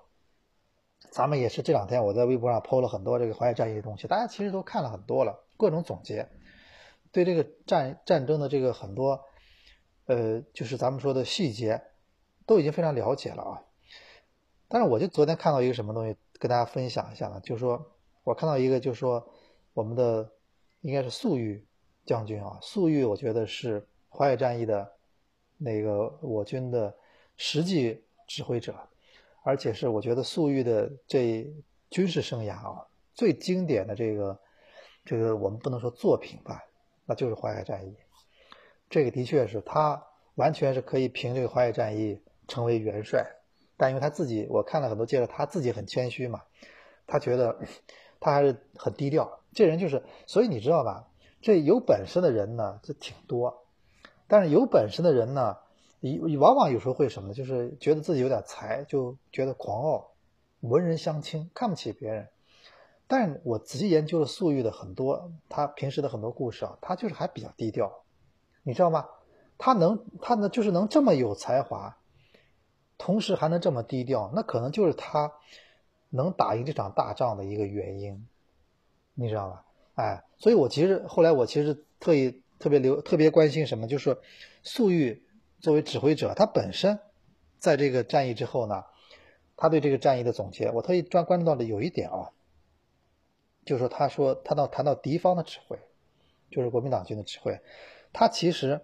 [1.12, 6.30] 咱们也是这两天我在微博上 PO 了很多这个淮海战役的东西，大家其实都看了很多了，各种总结。
[7.12, 9.20] 对这个战战争的这个很多，
[10.06, 11.82] 呃，就是咱们说的细节，
[12.46, 13.64] 都已经非常了解了啊。
[14.68, 17.40] 但是我就昨天看到一个什么东西，跟大家分享一下呢？
[17.42, 19.28] 就是说我看到一个，就是说
[19.74, 20.32] 我们的
[20.82, 21.66] 应该是粟裕
[22.06, 24.92] 将军啊，粟裕，我觉得是淮海战役的
[25.58, 26.96] 那个我军的
[27.36, 28.74] 实际指挥者，
[29.44, 31.52] 而且是我觉得粟裕的这
[31.90, 34.40] 军事生涯啊最经典的这个
[35.04, 36.64] 这个我们不能说作品吧。
[37.06, 37.98] 那就是淮海战役，
[38.88, 43.26] 这个的确是他完全是可以凭这个淮海战役成为元帅，
[43.76, 46.44] 但因为他自己，我看了很多介绍，他自己很谦虚嘛，
[47.08, 47.58] 他觉得
[48.20, 49.40] 他还是很低调。
[49.54, 51.08] 这人就是，所以你知道吧？
[51.42, 53.66] 这有本事的人呢，这挺多，
[54.28, 55.58] 但是有本事的人呢，
[56.38, 57.34] 往往有时候会什么呢？
[57.34, 60.12] 就是觉得自己有点才，就觉得狂傲，
[60.62, 62.28] 文人相轻，看不起别人。
[63.08, 68.04] 但我仔细研究了粟裕的很多，他平时的很多故事啊，他就是还比较低调，
[68.64, 69.08] 你知道吗？
[69.58, 71.98] 他能，他呢，就是能这么有才华，
[72.98, 75.34] 同时还能这么低调，那可能就是他
[76.10, 78.26] 能打赢这场大仗的一个原因，
[79.16, 79.66] 你知道吧？
[79.96, 84.18] 哎，所以我其实后来我其实特意特别留特别关心什么，就是
[84.64, 85.24] 粟裕
[85.60, 87.00] 作为指挥者，他本身
[87.58, 88.84] 在这个战役之后呢，
[89.56, 92.32] 他对这个战役的总结，我特意专关注到了有一点啊。
[93.66, 95.78] 就是说，他说他到谈到敌方的指挥，
[96.50, 97.60] 就是国民党军的指挥，
[98.12, 98.82] 他其实，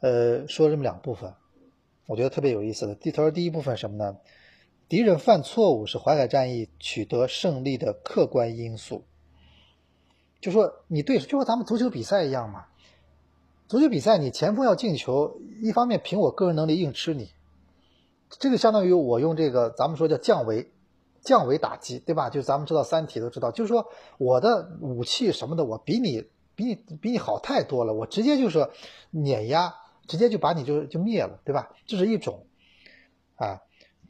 [0.00, 1.32] 呃，说这么两部分，
[2.06, 2.94] 我觉得特别有意思的。
[2.94, 4.18] 第头第一部分什么呢？
[4.88, 9.06] 敌人犯错误是淮海战役取得胜利的客观因素。
[10.40, 12.66] 就说你对，就和咱们足球比赛一样嘛。
[13.72, 17.30] 足球比赛你前锋要进球，一方面凭我个人能力硬吃你，
[18.28, 20.70] 这个相当于我用这个咱们说叫降维，
[21.22, 22.28] 降维打击，对吧？
[22.28, 26.22] 就咱们知道三体都知道，就是说我的武器什么的，我比你
[26.54, 28.68] 比你比你好太多了，我直接就是
[29.10, 29.74] 碾压，
[30.06, 31.70] 直接就把你就就灭了，对吧？
[31.86, 32.44] 这是一种
[33.36, 33.62] 啊。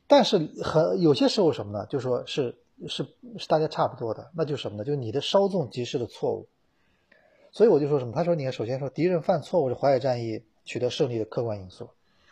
[0.09, 1.87] 但是很有些时候什么呢？
[1.87, 3.07] 就说是是
[3.39, 4.85] 是大家差不多的，那就是什么呢？
[4.85, 6.49] 就你的稍纵即逝的错误。
[7.53, 8.13] 所以我就说什么？
[8.13, 11.91] 他说你看，首先说敌人犯错误是淮海战役取得胜利的客观因素，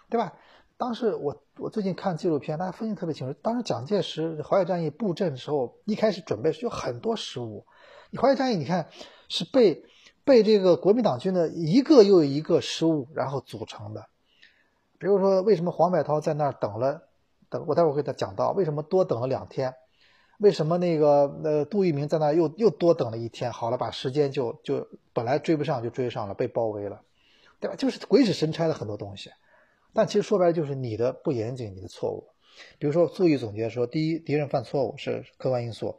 [0.08, 0.32] 对吧？
[0.76, 3.38] 当时我我最近看纪录片，大家分析特别清楚。
[3.42, 7.66] 当时蒋介石淮海战役布阵的时候，一开始准备是有很多失误。
[8.10, 8.88] 你淮海战役你看
[9.28, 9.84] 是被
[10.24, 14.06] 被这个国民党军的一个又一个失误然后组成的。
[14.98, 17.02] 比如说为什么黄百韬在那儿等了？
[17.50, 19.74] 等我待会儿会他讲到为什么多等了两天，
[20.40, 27.02] 为什么那个呃杜聿明在那又又多等了一天，好了把时间就就本来追不上就追上了，被包围了，
[27.60, 27.76] 对吧？
[27.76, 29.30] 就是鬼使神差的很多东西，
[29.92, 32.24] 但其实说白了就是你的不严谨，你的错误。
[32.78, 35.98] 比如说注意总结说，第一，敌人犯错误是客观因素；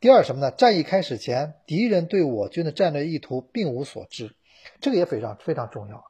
[0.00, 0.50] 第二什么呢？
[0.50, 4.34] 战役开始前，敌人对我军的战略意图并无所知，
[4.80, 6.04] 这个也非常非常重要，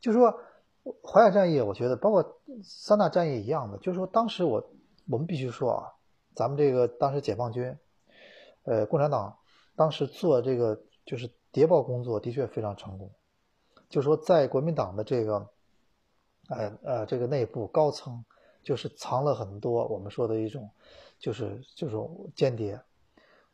[0.00, 0.34] 就是说。
[1.04, 4.70] 淮海战役，我觉得包括三大战役一样的，就是说当时我
[5.10, 5.84] 我们必须说啊，
[6.40, 7.76] 咱们这个当时解放军，
[8.62, 9.36] 呃，共产党
[9.76, 13.10] 当时做这个就是谍报工作的确非常成功，
[13.90, 15.50] 就说在国民党的这个，
[16.48, 18.24] 呃呃这个内部高层，
[18.62, 20.70] 就是藏了很多我们说的一种，
[21.18, 22.80] 就是这种间谍，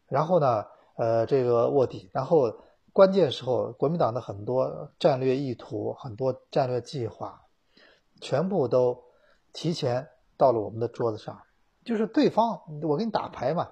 [0.07, 2.57] 然后呢，呃这个卧底，然后。
[2.93, 7.43] 关键时候，国民党的很多战略意图、很多战略计划，
[8.23, 9.05] 全部都
[9.53, 11.39] 提前到了我们的桌子上。
[11.87, 13.71] 就是对方，我给你打牌嘛，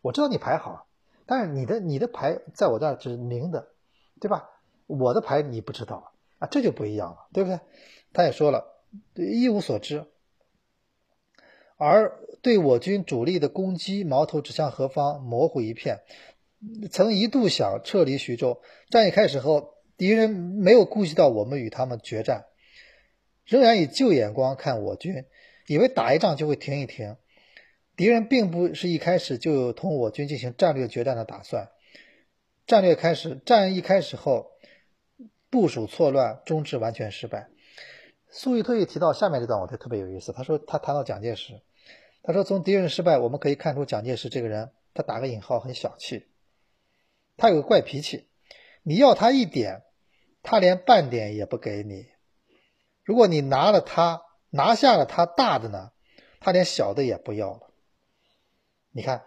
[0.00, 0.86] 我知道你牌好，
[1.26, 3.68] 但是你的你的牌在我这儿是明的，
[4.20, 4.48] 对吧？
[4.86, 7.58] 我的牌你不知道啊，这就不一样了，对不对？
[8.12, 8.64] 他也说了，
[9.14, 10.06] 一无所知，
[11.76, 16.00] 而对我军主力的攻击矛头指向何方，模糊一片。
[16.90, 18.62] 曾一度想撤离徐州。
[18.88, 22.46] 战役开始后，敌人没有顾及到我们与他们决战，
[23.44, 25.26] 仍然以旧眼光看我军，
[25.66, 27.16] 以为打一仗就会停一停。
[27.96, 31.70] 敌人并不是一开始就有同我军进行战略决战的打算。
[32.66, 34.50] 战略开始，战役开始后，
[35.50, 37.48] 部署错乱，终至完全失败。
[38.28, 40.32] 粟裕特意提到下面这段，我觉得特别有意思。
[40.32, 41.62] 他说他谈到蒋介石，
[42.22, 46.26] 他说从敌人失败，我们可以看出蒋介石这个人，他打个引号，很小气。
[47.38, 48.28] 他有个怪脾气，
[48.82, 49.84] 你要他一点，
[50.42, 52.08] 他连半点也不给你。
[53.04, 55.92] 如果你拿了他，拿下了他大的呢，
[56.40, 57.65] 他连小的也不要了。
[58.96, 59.24] 你看，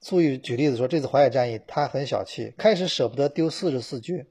[0.00, 4.26] 粟裕举例子说，这次淮海战役他很小气，开始舍不得丢四十四军。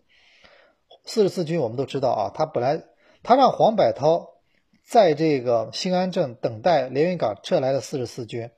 [1.05, 2.83] 四十四军我们都知道啊，他本来
[3.21, 4.41] 他让黄百韬
[4.83, 8.49] 在这个兴安镇等待连云港撤来的四十四军，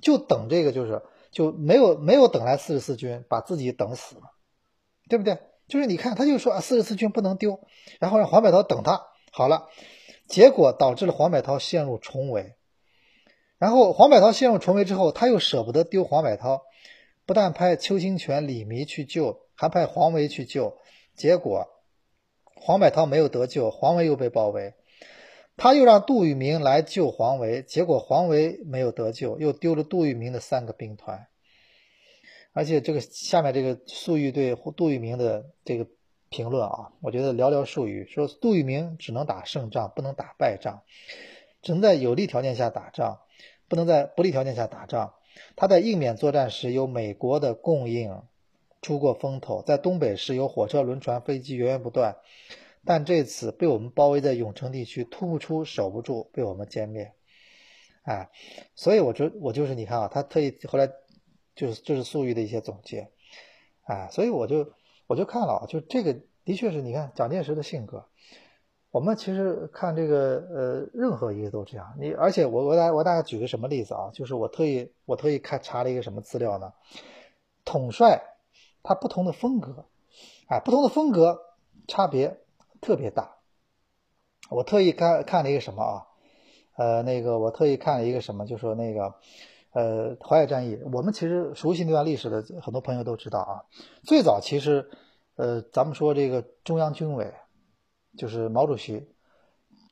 [0.00, 1.02] 就等这个就是。
[1.30, 4.22] 就没有没有等来四十四军，把自己等死了，
[5.10, 5.36] 对不对？
[5.68, 7.60] 就是你看，他就说啊，四十四军不能丢，
[8.00, 8.98] 然后让黄百韬等他
[9.30, 9.68] 好了，
[10.26, 12.54] 结果导致了黄百韬陷入重围，
[13.58, 16.62] 然后黄百韬陷入重围之后，他又舍不得丢黄百韬，
[17.26, 20.78] 不但派邱清泉、李弥去救，还派黄维去救，
[21.14, 21.66] 结果
[22.54, 24.74] 黄百韬没有得救，黄维又被包围。
[25.56, 31.26] 他又让杜聿明来救黄维，结果黄维没有得救，又丢了杜聿明的三个兵团。
[32.52, 35.86] 而且这个下面这个粟裕对杜聿明的这个
[36.28, 40.82] 评论啊，我觉得寥寥数语，说杜聿明只能打胜仗，不能打败仗，
[41.60, 43.18] 只能在有利条件下打仗，
[43.68, 45.14] 不能在不利条件下打仗。
[45.54, 48.22] 他在应缅作战时有美国的供应，
[48.82, 52.16] 出过风头，在东北时有火车、轮船、飞机源源不断。
[52.84, 57.12] 但这次被我们包围在永城地区，突不出，守不住，被我们歼灭。
[58.02, 58.30] 哎，
[58.74, 60.90] 所以我就我就是你看啊，他特意后来
[61.54, 63.10] 就是这是粟裕的一些总结。
[63.82, 64.72] 哎，所以我就
[65.06, 68.06] 我就看了，就这个的确是你看蒋介石的性格。
[68.90, 71.94] 我们其实看这个呃，任何一个都这样。
[71.98, 74.10] 你而且我我大我大概举个什么例子啊？
[74.12, 76.72] 就是我特意我特意看查了一个什么资料呢？
[77.64, 78.22] 统帅
[78.82, 79.84] 他不同的风格，
[80.48, 81.40] 哎，不同的风格
[81.86, 82.40] 差别。
[82.80, 83.38] 特别大，
[84.50, 86.06] 我特意看看了一个什么啊？
[86.76, 89.12] 呃，那个我特意看了一个什么，就说那个，
[89.72, 93.66] 呃，淮海战役，我们其实熟悉那段历史的很多朋友都知道啊。
[94.04, 94.88] 最早其实，
[95.34, 97.34] 呃，咱们说这个中央军委，
[98.16, 99.08] 就是毛主席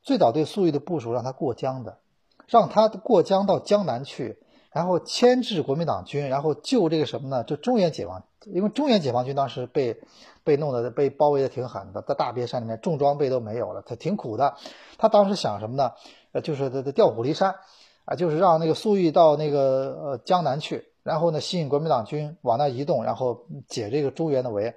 [0.02, 1.98] 最早对粟裕的部署让他过江的，
[2.46, 4.38] 让他过江到江南去，
[4.72, 7.44] 然后牵制国民党军，然后救这个什么呢？
[7.44, 10.00] 就中原解放，因为中原解放军当时被
[10.44, 14.54] 被弄得被包围的挺狠的，在大别山里面重装备都没有了，他挺苦的。
[14.96, 15.92] 他当时想什么呢？
[16.32, 17.56] 呃，就是这这调虎离山
[18.04, 24.74] 啊，就是让那个粟裕到那个呃江南去，然后呢吸引国民党军往那移动，然后解这个中原的围。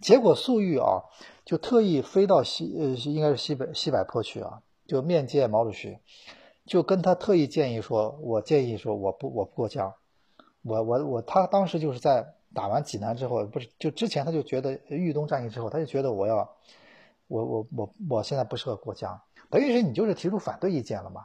[0.00, 1.02] 结果粟裕啊，
[1.48, 5.96] 就特意飞到西呃，应该是西北西柏坡去啊，就面见毛主席，
[6.66, 9.94] 就跟他特意建议说，我建议说，我不我不过江，
[10.60, 16.36] 我我我，他当时就是在打完济南之后，不是就之前他就觉得豫东战役之后，他就觉得我要，
[17.28, 21.24] 我我我我现在不适合过江，等于是你就是提出反对意见了嘛？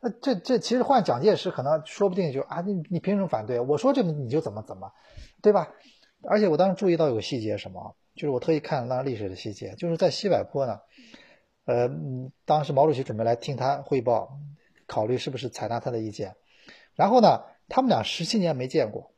[0.00, 3.60] 那这这其实换蒋介石可能说不定就啊，你你凭什么反对？
[3.60, 4.90] 我说这个你就怎么怎么，
[5.40, 5.68] 对吧？
[6.24, 7.94] 而且我当时注意到有个细节什么？
[8.20, 10.78] 就是我特意看了那历史的细节，就是在西柏坡呢，
[11.64, 11.90] 呃，
[12.44, 14.38] 当时毛主席准备来听他汇报，
[14.86, 16.36] 考虑是不是采纳他的意见，
[16.94, 19.14] 然后呢，他们俩十七年没见过，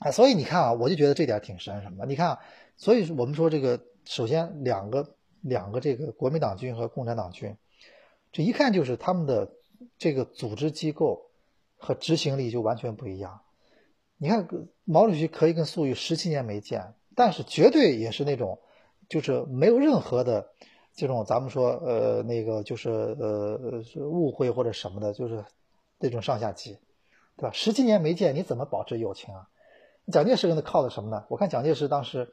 [0.00, 2.04] 啊，所以你看啊，我就觉得这点挺神什么？
[2.04, 2.38] 你看，
[2.76, 7.56] 所以我们说这个，首先两个两个这个国民党军和共产党军，
[8.32, 9.50] 这一看就是他们的
[9.96, 11.30] 这个组织机构
[11.78, 13.40] 和执行力就完全不一样。
[14.18, 14.46] 你看
[14.84, 16.92] 毛主席可以跟粟裕十七年没见。
[17.20, 18.58] 但是绝对也是那种，
[19.06, 20.48] 就是没有任何的
[20.94, 23.60] 这种咱们说呃那个就是呃
[24.08, 25.44] 误会或者什么的，就是
[25.98, 26.78] 那种上下级，
[27.36, 27.50] 对吧？
[27.52, 29.46] 十几年没见，你怎么保持友情啊？
[30.10, 31.26] 蒋介石跟他靠的什么呢？
[31.28, 32.26] 我看蒋介石当时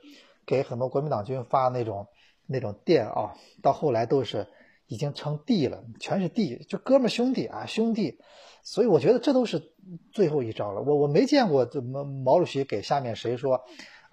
[0.46, 2.08] 给很多国民党军发那种
[2.46, 4.48] 那种电啊，到后来都是
[4.88, 8.20] 已经成弟了，全是弟，就哥们兄弟啊兄弟，
[8.64, 9.74] 所以我觉得这都是
[10.14, 10.82] 最后一招了。
[10.82, 13.66] 我我没见过怎么毛主席给下面谁说。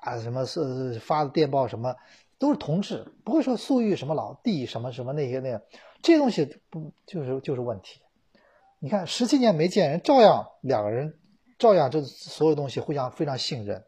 [0.05, 1.97] 啊，什么是发的电报什么，
[2.39, 5.59] 都是同志，不会说粟裕什么老弟什么什么那些那，
[6.03, 8.03] 这东西不就是就是问题。
[8.81, 11.19] 你看十七年没见人，照样两个人，
[11.59, 13.83] 照样这所有东西互相非常信任。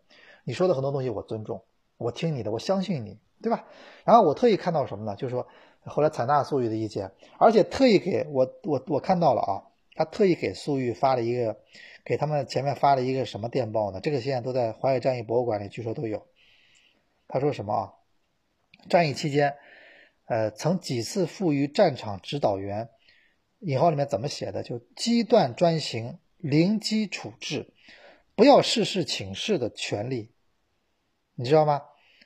[0.45, 1.63] 你说的很多东西我尊重，
[1.99, 3.67] 我听你的，我相信你，对吧？
[4.05, 5.15] 然后我特意看到什么呢？
[5.17, 5.47] 就是说
[5.85, 9.63] 后来采纳粟裕的意见，而且特意给我我我看到了啊，
[9.95, 11.55] 他特意给粟裕发了一个。
[12.07, 14.01] 给他们前面发了一个什么电报呢？
[14.01, 16.25] 这个现在都在淮海战役博物馆里，据说都有。
[17.27, 17.93] 他说什么啊？
[18.89, 19.57] 战役期间，
[20.27, 22.91] 呃，曾几次赋予战场指导员
[23.59, 24.63] （引号里面怎么写的？
[24.63, 27.75] 就机断专行、灵机处置，
[28.37, 30.31] 不要事事请示的权利，
[31.35, 31.83] 你知道吗？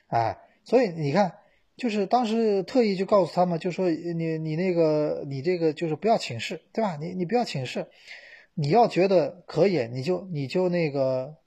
[0.09, 1.39] 哎，所以你看，
[1.75, 6.97] 就是当时特意就告诉他们，就说你你那个你这个就是不要请示，对吧？
[6.97, 7.87] 你你不要请示。
[8.53, 11.37] 你要觉得可以，你就你就那个，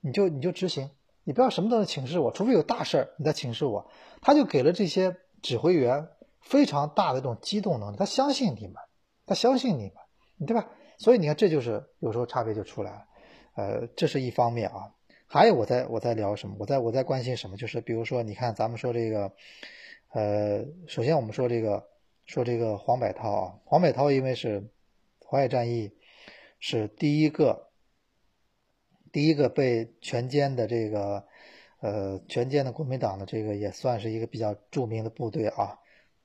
[0.00, 0.90] 你就你就执行，
[1.24, 3.90] 你不要什么都能请示我，除非有大事儿你再请示我。
[4.22, 6.08] 他就给了这些指挥员
[6.40, 8.74] 非常大的这种机动能力，他相信你们，
[9.26, 9.92] 他相信你
[10.38, 10.70] 们，对吧？
[10.96, 13.04] 所以你看，这就是有时候差别就出来了。
[13.54, 14.94] 呃，这是一方面啊。
[15.26, 16.56] 还有我在我在聊什么？
[16.58, 17.56] 我在我在关心什么？
[17.56, 19.32] 就是比如说，你看咱们说这个，
[20.12, 21.86] 呃，首先我们说这个
[22.24, 24.70] 说这个黄百韬啊，黄百韬因为是
[25.28, 25.92] 淮海战役。
[26.60, 27.68] 是第一个，
[29.12, 31.24] 第一个被全歼的这个，
[31.80, 35.78] 呃，全歼的国民党的这个也算是一个比较著名的部队啊，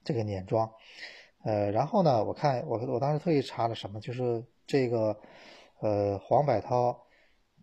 [0.03, 0.71] 这个碾庄，
[1.43, 5.15] 呃，然后呢，我看我我当时特意查了什么，就是这个，
[5.81, 6.97] 呃，黄百韬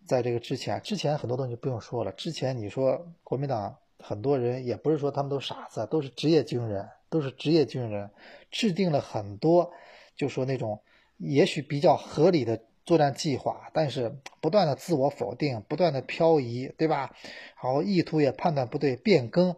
[0.05, 8.09] 在这个之前，之前很多东西不用说了，之前你说国民党很多人也不是说他们都傻子，都是职业军人，都是职业军人，
[8.49, 9.73] 制定了很多，
[10.15, 10.81] 就说那种。
[11.21, 17.15] 也许比较合理的作战计划，但是不断的自我否定，不断的漂移，对吧？
[17.61, 19.55] 然后意图也判断不对，变更，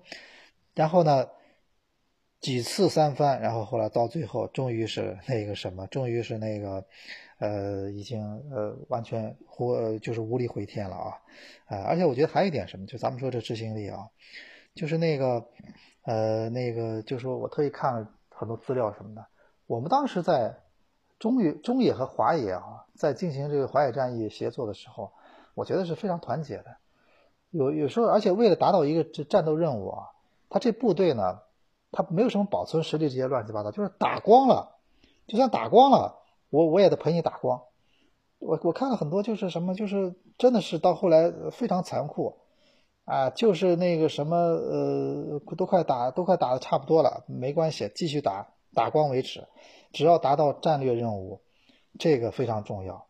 [0.75, 1.29] 然后呢，
[2.41, 6.85] 几次三番，然后后来到最后，终于是那个什么，终于是那个，
[7.39, 11.15] 呃，已经呃完全或就是无力回天了啊！
[11.67, 14.09] 啊，而且我觉得还有一点什么，就咱们说这执行力啊，
[14.75, 15.47] 就是那个，
[16.03, 19.25] 呃，那个，就是说我特意看了很多资料什么的，
[19.65, 20.57] 我们当时在。
[21.23, 25.13] 中野中野和华野啊，在进行这个淮海战役协作的时候，
[25.55, 26.65] 我觉得是非常团结的。
[27.49, 30.09] 有有时候，而且为了达到一个这战斗任务啊，
[30.49, 31.39] 他这部队呢，
[31.93, 34.75] 他没有什么保存实力这些乱七八糟，就是打光了，
[35.25, 36.19] 就算打光了，
[36.49, 37.61] 我我也得陪你打光。
[38.39, 42.37] 我我看了很多，就是什么，就是真的是到后来非常残酷
[43.05, 49.47] 啊，就是那个什么呃，都快打都快打的差不多了，没关系，继续打，打光为止。
[49.91, 51.41] 只要达到战略任务，
[51.99, 53.05] 这个非常重要，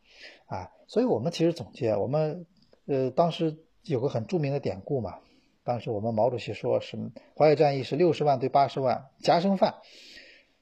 [0.48, 2.46] 啊，所以我们其实总结，我们
[2.86, 5.20] 呃当时有个很著名的典故嘛，
[5.64, 6.98] 当时我们毛主席说是
[7.38, 9.76] 淮海战役是六十万对八十万夹生饭，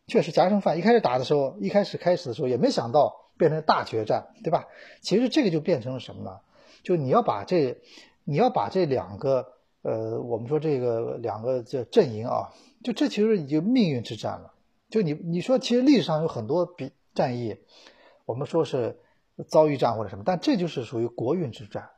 [0.05, 0.77] 确实夹生饭。
[0.77, 4.67] 一开始打的时候，一开始开始的时候也没想到变成大决战，对吧？
[5.01, 6.39] 其实这个就变成了什么呢？
[6.83, 7.79] 就你要把这，
[8.25, 14.50] 你要把这两个，呃，我们说这个两个这阵营啊，就这其实已经命运之战了。
[14.91, 17.57] 就你你说，其实历史上有很多比战役，
[18.25, 18.99] 我们说是
[19.47, 21.89] 遭遇战或者什么，但这就是属于国运之战。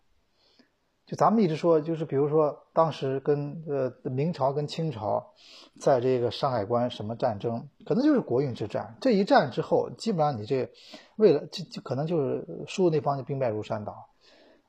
[1.05, 5.33] 就咱们一直说，就是比如说当时跟呃明朝跟清朝
[5.79, 8.95] 在这个山海关什么战争，可能就是国运之战。
[9.01, 10.71] 这一战之后，基本上你这
[11.17, 14.07] 为了就就可能就是输的那方就兵败如山倒，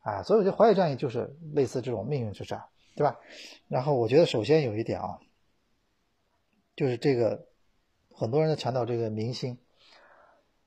[0.02, 2.64] 哎，所以我觉得淮海战役就是类似这种命运之战，
[2.96, 3.16] 对吧？
[3.68, 5.20] 然后我觉得首先有一点啊，
[6.74, 7.46] 就是这个
[8.14, 9.58] 很多人都强调这个明星。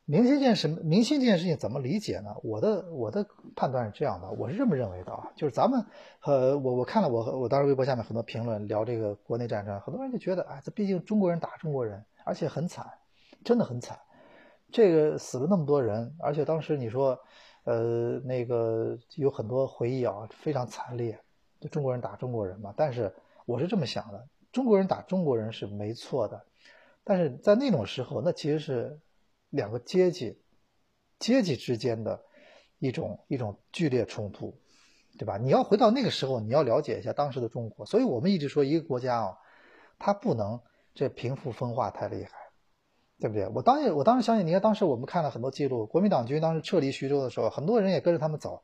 [0.09, 2.33] 明星这件事，明星这件事情怎么理解呢？
[2.41, 3.25] 我的我的
[3.57, 5.85] 判断是这样的，我是这么认为的啊，就是咱们
[6.23, 12.89] 呃，我我看了我我当时微博下面很多评论聊这个国内战争，很多人就觉得，哎，这毕竟中国人打中国人，而且很惨，
[13.43, 13.99] 真的很惨，
[14.71, 17.19] 这个死了那么多人，而且当时你说，
[17.65, 21.19] 呃，那个有很多回忆啊，非常惨烈，
[21.59, 22.73] 就中国人打中国人嘛。
[22.77, 23.13] 但是
[23.45, 26.45] 我是这么想的，中国人打中国人是没错的，
[27.07, 28.99] 但是在那种时候，那其实是。
[29.49, 30.37] 两个阶级，
[31.19, 32.21] 阶级之间的
[32.79, 34.59] 一种一种剧烈冲突，
[35.17, 35.37] 对吧？
[35.37, 37.85] 你要回到那个时候，你要了解一下当时的中国。
[37.85, 39.37] 所以我们一直说，一个国家啊，
[39.97, 40.59] 它不能
[40.93, 42.31] 这贫富分化太厉害，
[43.19, 43.47] 对不对？
[43.47, 48.63] 我当时我当时相信，你看当时我们看了很多记录，国民党军当时撤离徐州的时候，很多人也跟着他们走。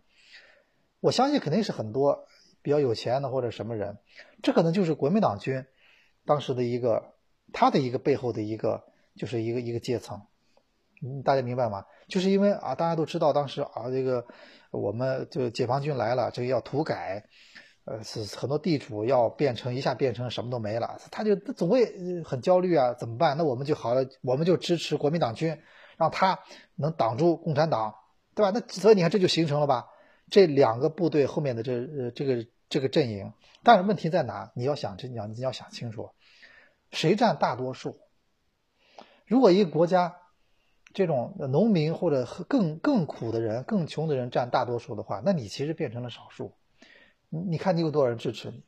[1.00, 2.28] 我相信肯定是很多
[2.62, 4.00] 比较有钱的或者什么人，
[4.41, 5.66] 这可能就是国民党军
[6.26, 7.12] 当时的一个
[7.52, 8.84] 他的一个背后的一个
[9.16, 10.22] 就是一个一个阶层。
[11.06, 11.84] 嗯，大家明白吗？
[12.08, 14.26] 就是因为啊，大家都知道当时啊，这个
[14.72, 17.26] 我们就解放军来了，这个要土改，
[17.84, 21.86] 呃，是很多地主要变成一下变成什么都没了，他就他总会
[22.24, 23.36] 很焦虑啊，怎么办？
[23.36, 25.60] 那我们就好了，我们就支持国民党军，
[25.98, 26.39] 让他
[26.76, 27.94] 能挡住共产党，
[28.34, 28.52] 对吧？
[28.54, 29.88] 那所以你看这就形成了吧？
[30.30, 34.50] 这两个部队后面的这呃这个这个阵营，但是问题在哪？
[34.56, 36.10] 你要想这你要你要想清楚，
[36.94, 38.00] 谁占大多数？
[39.26, 40.16] 如果一个国家。
[40.96, 46.54] 这种农民或者更更苦的人、更穷的人占大多数的话，那你其实变成了少数。
[47.30, 48.62] 你你看你有多少人支持你，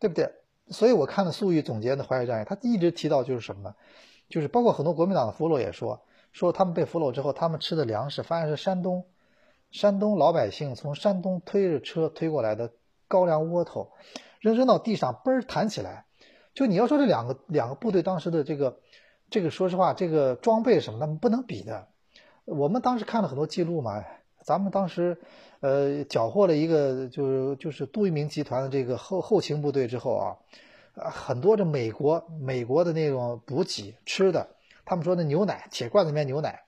[0.00, 0.28] 对不对？
[0.66, 3.72] 所以我看了粟裕总结的淮海战役，他一直提到就是什么呢？
[4.28, 9.06] 就是包括很多国民党的俘虏也说，说他们被俘虏之后，他们吃的粮食发现是山东
[9.70, 12.72] 山东老百姓从山东推着车推过来的
[13.06, 13.92] 高粱窝头，
[14.40, 16.06] 扔扔到地上，嘣弹起来。
[16.58, 18.80] 就你要说这两个两个部队当时的这个。
[19.30, 21.88] 这个说实话，这个装备什么的不能比的。
[22.46, 24.02] 我们当时看了很多记录嘛，
[24.42, 25.20] 咱们当时
[25.60, 30.36] 呃缴获了一个，就是就是杜聿明集团的这个后后勤部队之后啊，
[31.10, 34.48] 很多这美国美国的那种补给吃的，
[34.86, 36.62] 他们说那牛奶铁罐子里面牛奶，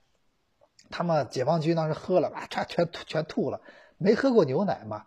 [0.90, 3.62] 他们解放军当时喝了啊，全全全吐了，
[3.96, 5.06] 没喝过牛奶嘛？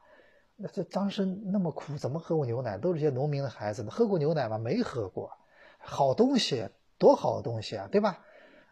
[0.64, 2.78] 那这当时那么苦，怎么喝过牛奶？
[2.78, 4.58] 都是些农民的孩子，喝过牛奶吗？
[4.58, 5.30] 没喝过，
[5.78, 6.70] 好东西。
[7.00, 8.24] 多好的东西啊，对吧？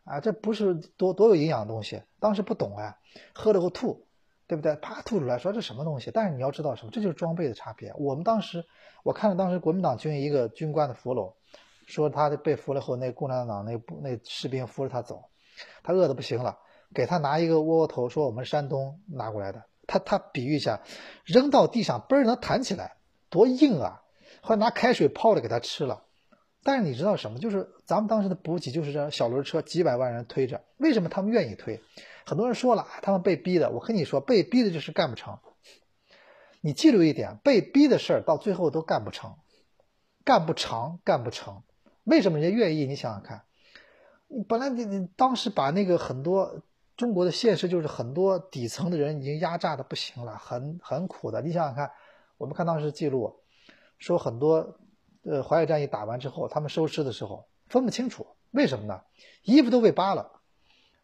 [0.05, 2.01] 啊，这不是多多有营养的东西。
[2.17, 2.95] 当时不懂啊，
[3.33, 4.05] 喝了后吐，
[4.47, 4.73] 对不对？
[4.75, 6.11] 啪吐出来，说这什么东西？
[6.11, 6.91] 但是你要知道什么？
[6.93, 7.93] 这就是装备的差别。
[7.97, 8.63] 我们当时，
[9.03, 11.33] 我看了当时国民党军一个军官的俘虏，
[11.87, 15.25] 说他被俘了后，那共产党那那士兵扶着他走，
[15.83, 16.57] 他饿的不行了，
[16.93, 19.61] 给他拿一个窝窝头，说我们山东拿过来的。
[19.91, 20.79] 他他比喻一下，
[21.25, 22.95] 扔到地上嘣儿能弹起来，
[23.29, 24.01] 多硬啊！
[24.39, 26.03] 后来拿开水泡着给他吃了。
[26.63, 27.39] 但是你知道什么？
[27.39, 30.61] 就是咱们当时的补给就是这小轮车，几百万人推着。
[30.77, 31.81] 为什么他们愿意推？
[32.25, 33.69] 很多人说了，他们被逼的。
[33.69, 35.39] 我跟你说，被逼的就是干不成。
[36.61, 39.35] 你记住一点，被逼的事儿到最后都干不成，
[40.23, 41.63] 干不长，干不成。
[42.05, 42.85] 为什么人家愿意？
[42.85, 43.41] 你想想看，
[44.47, 46.61] 本来你你当时把那个很多
[47.01, 51.41] 中国的现实就是很多底层的人已经压榨的不行了，很很苦的。
[51.41, 51.91] 你想想看，
[52.37, 53.39] 我们看当时记录
[53.97, 54.77] 说很多。
[55.23, 59.01] 呃，淮海战役打完之后，他们收尸的时候分不清楚，为什么呢？
[59.43, 60.31] 衣服都被扒了。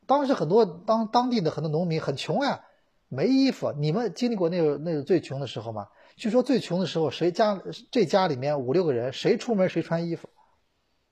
[0.08, 2.66] 当时很多当当地的很多农民很穷呀，
[3.10, 3.72] 没衣服。
[3.74, 5.90] 你们经历过那个那个最穷的时候吗？
[6.16, 7.60] 据说最穷的时候，谁家
[7.92, 10.30] 这家里面五六个人，谁出门谁穿衣服，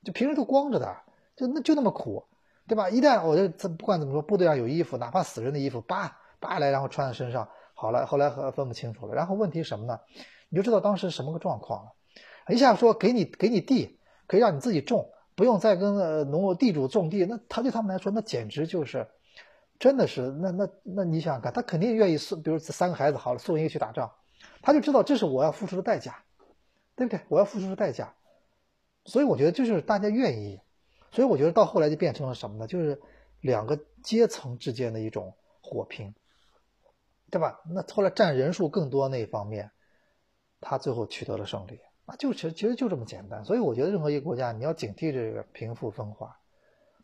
[0.04, 0.96] 就平时都光着的，
[1.36, 2.24] 就那就那么苦，
[2.68, 2.90] 对吧？
[2.90, 9.14] 一旦我就这不管怎么说，部队上有衣服，哪怕死人的衣服，扒扒来，然后穿在身上，好了，后来分不清楚了。
[9.14, 10.00] 然后问题什么呢？
[10.48, 11.92] 你就知道当时什么个状况了。
[12.54, 19.06] 一下说给你给你地，可以让你自己种，不用再跟呃农地主种地，那他对他们来说，那简直就是，
[19.78, 24.10] 真的是那那那你想想看，他肯定愿意送，比如三个孩子好了，送一个去打仗，
[24.62, 26.22] 他就知道这是我要付出的代价，
[26.94, 27.20] 对不对？
[27.28, 28.14] 我要付出的代价，
[29.04, 30.60] 所以我觉得就是大家愿意，
[31.12, 32.66] 所以我觉得到后来就变成了什么呢？
[32.66, 33.00] 就是
[33.40, 36.14] 两个阶层之间的一种火拼，
[37.30, 37.60] 对吧？
[37.68, 39.70] 那后来占人数更多那一方面，
[40.60, 43.44] 他最后取得了胜利，那就其实其实就这么简单。
[43.44, 46.38] 所以我觉得任何一个国家，你要警惕这个贫富分化，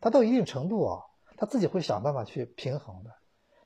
[0.01, 1.01] 它到一定程度啊，
[1.37, 3.11] 他自己会想办法去平衡的。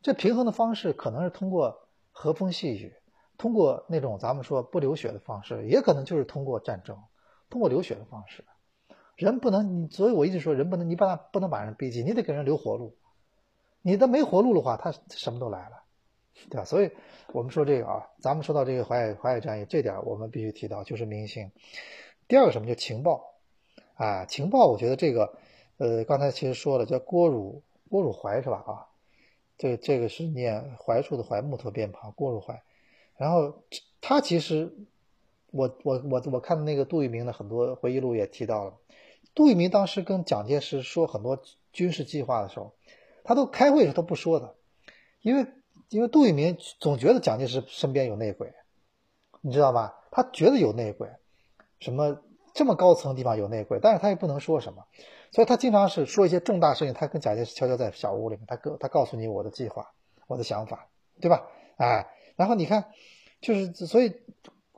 [0.02, 2.94] 这平衡的方式可能是通过和风细雨，
[3.38, 6.98] 通过那种咱们说不流血的方式，也可能就是通过战争，
[7.50, 8.46] 通过流血的方式。
[9.18, 12.96] 人不能，你所以我一直说，人不能，你把不能把人逼急，你得给人留活路。
[13.82, 15.84] 你的没活路的话，他什么都来了，
[16.50, 16.64] 对吧？
[16.64, 16.92] 所以
[17.34, 21.52] 我们说这个啊，咱们说到这个淮海淮海战役这点，我们必须提到，就是明星。
[22.28, 22.68] 第二个什么？
[22.68, 23.34] 就情报
[23.96, 25.34] 啊，情报，我觉得这个，
[25.78, 28.64] 呃，刚才其实说了，叫郭汝郭汝怀是吧？
[28.68, 28.86] 啊，
[29.58, 32.62] 这这个是念槐树的槐，木头边旁，郭汝怀。
[33.16, 33.64] 然后
[34.00, 34.72] 他其实，
[35.50, 38.74] 我我我我看那个杜聿明的很多回忆录也提到了。
[39.38, 41.40] 杜聿明当时跟蒋介石说很多
[41.72, 42.74] 军事计划的时候，
[43.24, 44.56] 他都开会时候都不说的，
[45.22, 45.46] 因为
[45.90, 48.52] 因为杜聿明总觉得蒋介石身边有内鬼，
[49.42, 49.94] 你知道吧？
[50.10, 51.08] 他觉得有内鬼，
[51.80, 52.20] 什么
[52.56, 54.84] 这么高层地方有内鬼，但是他也不能说什么，
[55.32, 59.92] 所以他经常是说一些重大事情，他跟蒋介石悄悄在小屋里面，他告他告诉你我的计划，
[60.26, 60.90] 我的想法，
[61.22, 61.46] 对吧？
[61.76, 62.86] 哎，然后你看，
[63.40, 64.16] 就是所以，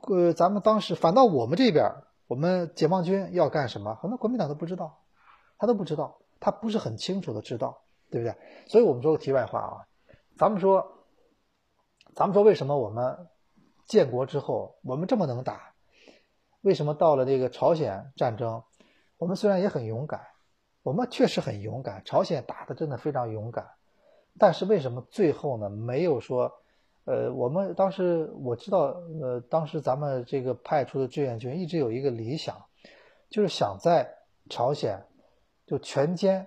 [0.02, 1.90] 呃，咱们当时反倒我们这边。
[2.30, 3.92] 我们解放军要干什么？
[3.96, 5.02] 很多国民党都不知道，
[5.58, 8.36] 他都不知道，他不是很清楚的知道，对不对？
[8.68, 9.82] 所以我们说个题外话啊，
[10.38, 11.04] 咱们说，
[12.14, 13.26] 咱们说为什么我们
[13.84, 15.74] 建国之后我们这么能打？
[16.60, 18.62] 为什么到了这个朝鲜战争，
[19.18, 20.24] 我们虽然也很勇敢，
[20.84, 23.68] 我们确实很勇敢，朝鲜打的真的非常勇敢，
[24.38, 26.62] 但是为什么最后呢没有说？
[27.04, 32.56] 呃，我们当时我知道，呃，当时咱们这个派出的志愿军一直有一个理想，
[33.28, 34.08] 就是想在
[34.48, 35.02] 朝鲜
[35.66, 36.44] 就全歼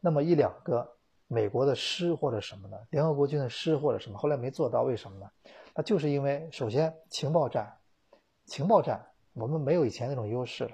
[0.00, 0.96] 那么一两个
[1.28, 5.30] 美国的师或者什么的，联合国军的师或者什么，后来没做到，为什么呢？
[5.74, 7.72] 那就是因为首先情报战，
[8.44, 10.72] 情报战我们没有以前那种优势了。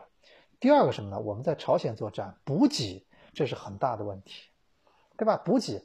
[0.59, 1.21] 第二个什么呢？
[1.21, 4.49] 我们在朝鲜作战，补给这是很大的问题，
[5.17, 5.37] 对吧？
[5.37, 5.85] 补给。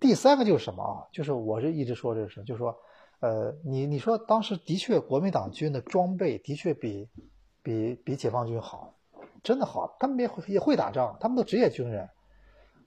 [0.00, 1.06] 第三个就是什么啊？
[1.12, 2.76] 就是我是一直说这个事，就是说，
[3.20, 7.08] 呃，你你说当时的确国民党军的装备的确比
[7.62, 8.92] 比比解放军好，
[9.42, 12.06] 真的好，他们也也会打仗，他们都职业军人，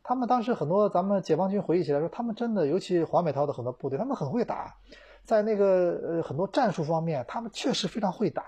[0.04, 4.76] 他们当时很多咱们解放军回忆起来说，他们真的，尤其黄美涛的很多部队，他们很会打，
[5.24, 8.44] 在那个呃很多战术方面，他们确实非常会打，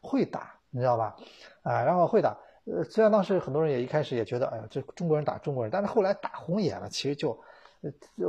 [0.00, 1.14] 会打，你知道吧？
[1.62, 7.38] 啊，然后会打，呃，虽然当时很多人也一开始也觉得，哎呀，这中国人打中国人，但是后来打红眼了，其实就。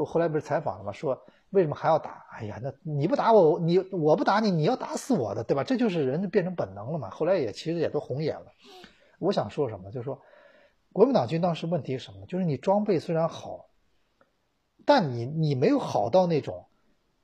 [0.05, 0.91] 后来不是采访了吗？
[0.91, 2.25] 说为什么还要打？
[2.31, 5.63] 哎呀，那你不打我，你我不打你，你要打死我的，对吧？
[5.63, 7.09] 这就是人变成本能了嘛。
[7.09, 8.45] 后来也其实也都红眼了。
[9.19, 9.91] 我想说什么？
[9.91, 10.21] 就是说，
[10.93, 12.25] 国民党军当时问题是什么？
[12.25, 13.65] 就是你装备虽然好，
[14.85, 16.65] 但你你没有好到那种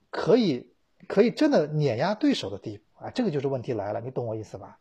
[0.10, 0.74] 可以
[1.08, 3.10] 可以真的碾压对手的地步啊。
[3.10, 4.78] 这个就是问题来了，你懂我意思吧？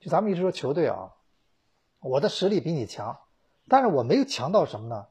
[0.00, 1.12] 就咱们一直说球队啊，
[2.00, 3.16] 我的实力比你强，
[3.68, 5.06] 但是我没有强到什么呢？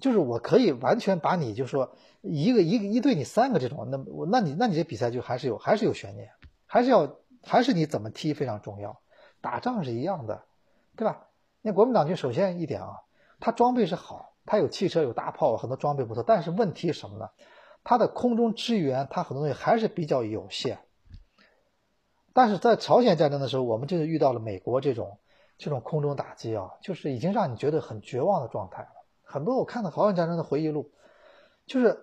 [0.00, 6.30] 就是我可以完全把你就说一个一个一对你三个这种，那我那你那你这比赛就还是有还是有悬念，
[6.66, 9.00] 还是要还是你怎么踢非常重要，
[9.40, 10.44] 打仗是一样的，
[10.96, 11.26] 对吧？
[11.62, 12.90] 那国民党军首先一点啊，
[13.40, 17.28] 他装备是好，他有汽车有大炮，很多装备不错，但是问题是什么呢？
[17.82, 20.78] 他的空中支援，他很多东西还是比较有限。
[22.32, 25.18] 但是在朝鲜战争的时候，我们就是遇到了美国这种
[25.56, 28.88] 这种空中打击啊，就是已经让你觉得很绝望的状态了。
[29.30, 30.90] 很多我看到朝鲜战争的回忆录，
[31.66, 31.98] 就是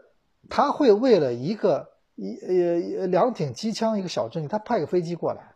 [0.48, 5.56] 他会为了一个一呃两挺机枪一个小阵地，他派个飞机过来，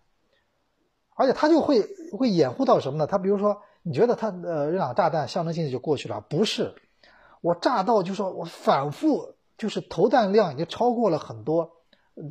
[1.16, 1.86] 而且他就会
[2.18, 3.06] 会掩护到什么呢？
[3.06, 6.20] 他比如说，你觉得他呃扔两个炸弹象征性的就过去了？
[6.22, 6.74] 不是，
[7.42, 11.70] 我炸到就说我反复就是投弹量已经超过了很多，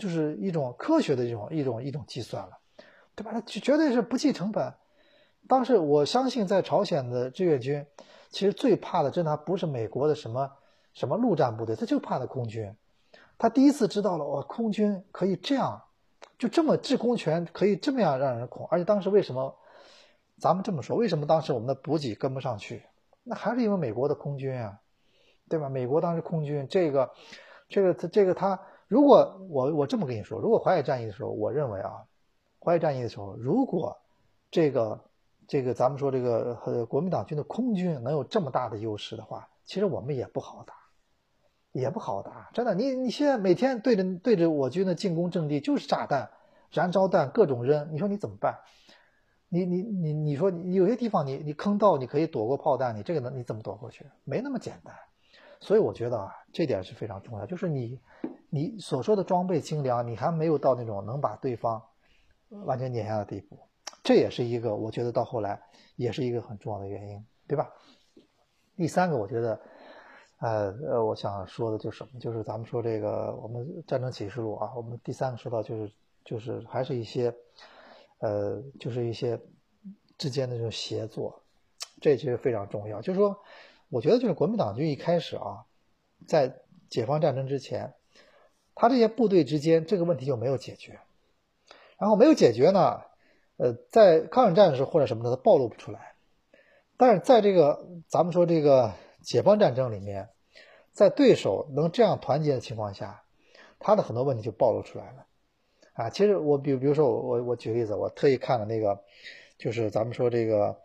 [0.01, 2.59] 就是一种科学的一种一种一种计算了，
[3.15, 3.31] 对吧？
[3.33, 4.75] 他绝对是不计成本。
[5.47, 7.87] 当时我相信在朝鲜的志愿军。
[8.31, 10.51] 其实最怕的，真的还不是美国的什么
[10.93, 12.75] 什么陆战部队，他就怕的空军。
[13.39, 15.83] 他第一次知道了，哦，空军可以这样，
[16.39, 18.67] 就这么制空权可以这么样让人恐。
[18.71, 19.57] 而且当时为什么，
[20.39, 22.83] 咱们这么说，为什么当时我们的补给跟不上去？
[23.23, 24.79] 那还是因为美国的空军啊，
[25.49, 25.69] 对吧？
[25.69, 27.11] 美国当时空军这个，
[27.69, 32.05] 这个，他这个他，如果我我这么跟你说，如果淮海战役的时候，我认为啊，
[32.61, 33.97] 淮海战役的时候，如果
[34.51, 35.01] 这个。
[35.49, 40.75] 这个咱们说这个呃国民党军的空军能有这么大的优势的话，其实我们也不好打，
[41.73, 42.75] 也不好打，真的。
[42.75, 46.31] 你你现在每天对着对着我军的进攻阵地就是炸弹、
[46.71, 48.59] 燃烧弹各种扔，你说你怎么办？
[49.49, 54.05] 你你你你说你有些地方你你坑道你可以躲过炮弹，你这个能你怎么躲过去？
[54.25, 54.95] 没那么简单。
[55.61, 57.99] 所以我觉得啊，这点是非常重要，就是你
[58.51, 61.83] 你所说的装备精良，你还没有到那种能把对方
[62.51, 63.59] 完全碾压的地步。
[64.03, 65.61] 这也是一个我觉得到后来
[65.97, 67.71] 也是一个很重要的原因，对吧？
[68.77, 69.61] 第三个，我觉得，
[70.39, 72.21] 呃呃，我想说的就是什么？
[72.21, 75.93] 就是咱们说这个我们战争启示录啊，我们第三个说到就是
[76.25, 77.35] 就是还是一些，
[78.21, 79.41] 呃，就是一些
[80.17, 81.43] 之间的这种协作，
[82.01, 83.01] 这其实非常重要。
[83.01, 83.37] 就是说，
[83.89, 85.65] 我觉得就是国民党军一开始啊，
[86.29, 87.95] 在解放战争之前，
[88.77, 91.01] 他这些部队之间这个问题就没有解决，
[91.99, 93.03] 然后没有解决呢，
[93.59, 96.15] 呃，在抗日战时或者什么的，它暴露不出来。
[96.97, 98.93] 但是在这个咱们说这个
[99.23, 100.29] 解放战争里面，
[100.93, 103.23] 在对手能这样团结的情况下，
[103.79, 105.27] 他的很多问题就暴露出来了，
[105.93, 109.01] 啊，其实我比比如说我我我举个例子，我特意看了那个，
[109.59, 110.77] 就是咱们说这个，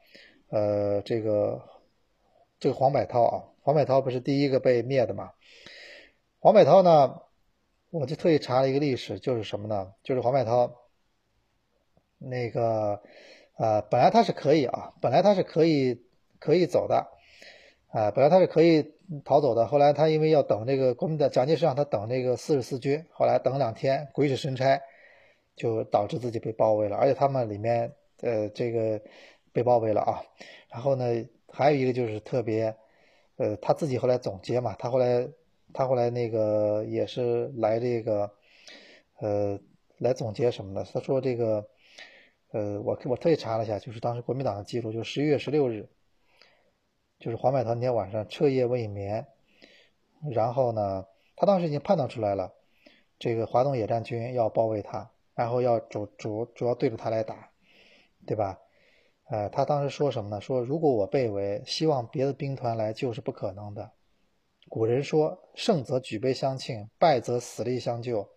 [0.50, 1.62] 呃，这个
[2.60, 5.32] 这个黄百韬啊，黄百韬不是第一个被灭的嘛？
[6.40, 7.22] 黄百韬呢，
[7.90, 9.94] 我就特意查了一个历史，就是什么呢？
[10.04, 10.76] 就是黄百韬
[12.24, 13.02] 那个。
[13.56, 16.02] 呃，本来他是可以啊，本来他是可以
[16.40, 17.08] 可以走的，
[17.90, 19.68] 啊，本来他是可以逃走的。
[19.68, 24.82] 后来他因为要等这个国民党蒋介石让他等这个四十四军，后来等两天鬼使神差，
[25.56, 26.98] 就导致自己被包围了。
[26.98, 29.00] 而且他们里面呃这个
[29.52, 30.24] 被包围了啊。
[30.72, 31.06] 然后呢，
[31.52, 32.76] 还有一个就是特别，
[33.38, 35.28] 呃，他自己后来总结嘛，他后来
[35.72, 38.32] 他后来那个也是来这个，
[39.20, 39.60] 呃，
[40.00, 40.84] 来总结什么的。
[40.92, 41.64] 他说这个。
[42.54, 45.90] 呃，我我特意查了一下，就是当时国民党的记录，就十一月十六日，
[47.18, 49.26] 就是黄百韬那天晚上彻夜未眠，
[50.32, 52.54] 然后呢，他当时已经判断出来了，
[53.18, 57.50] 这个华东野战军要包围他，然后要主主主要对着他来打，
[58.28, 58.60] 对吧？
[59.32, 60.40] 呃，他当时说什么呢？
[60.40, 63.90] 说如果我被围，希望别的兵团来救是不可能的。
[64.70, 68.30] 古人说，胜则举杯相庆，败则死力相救，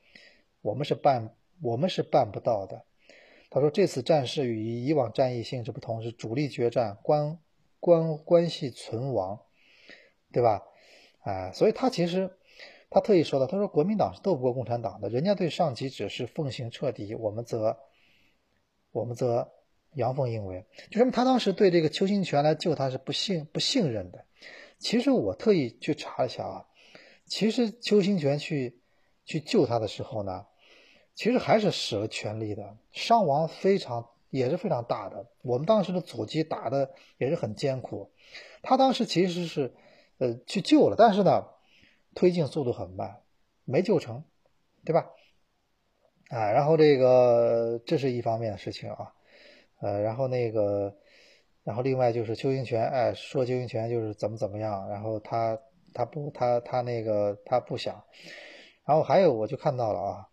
[0.62, 2.82] 我们是办我们是办不到的。
[3.48, 7.38] 他说：“这次战事与以往战役性质不同，是主力决战，关
[7.78, 9.40] 关关系存亡，
[10.32, 10.62] 对吧？
[11.20, 12.36] 啊，所以他其实
[12.90, 17.78] 他特意说的，他说国民党是斗不过共产党的，人家对上级指示奉行彻底，我们则
[18.90, 19.48] 我们则
[19.94, 20.66] 阳奉阴违。
[20.90, 24.24] 就说明他当时对这个邱清泉来救他是不信不信任的。
[24.78, 26.66] 其实我特意去查了一下啊，
[27.26, 28.80] 其实邱清泉去
[29.24, 30.46] 去救他的时候呢。”
[31.16, 35.26] 其实还是使了全力的，伤亡非常也是非常大的。
[35.40, 38.10] 我们当时的阻击打的也是很艰苦，
[38.62, 39.74] 他当时其实是，
[40.18, 41.46] 呃，去救了，但是呢，
[42.14, 43.22] 推进速度很慢，
[43.64, 44.22] 没救成，
[44.84, 45.10] 对吧？
[46.28, 49.14] 啊，然后这个这是一方面的事情啊，
[49.80, 50.94] 呃，然后那个，
[51.64, 55.58] 然后另外就是邱清泉，哎，说邱清泉就是怎么怎么样，然后他
[55.94, 58.04] 他不他他那个他不想，
[58.84, 60.28] 然后还有我就看到了啊。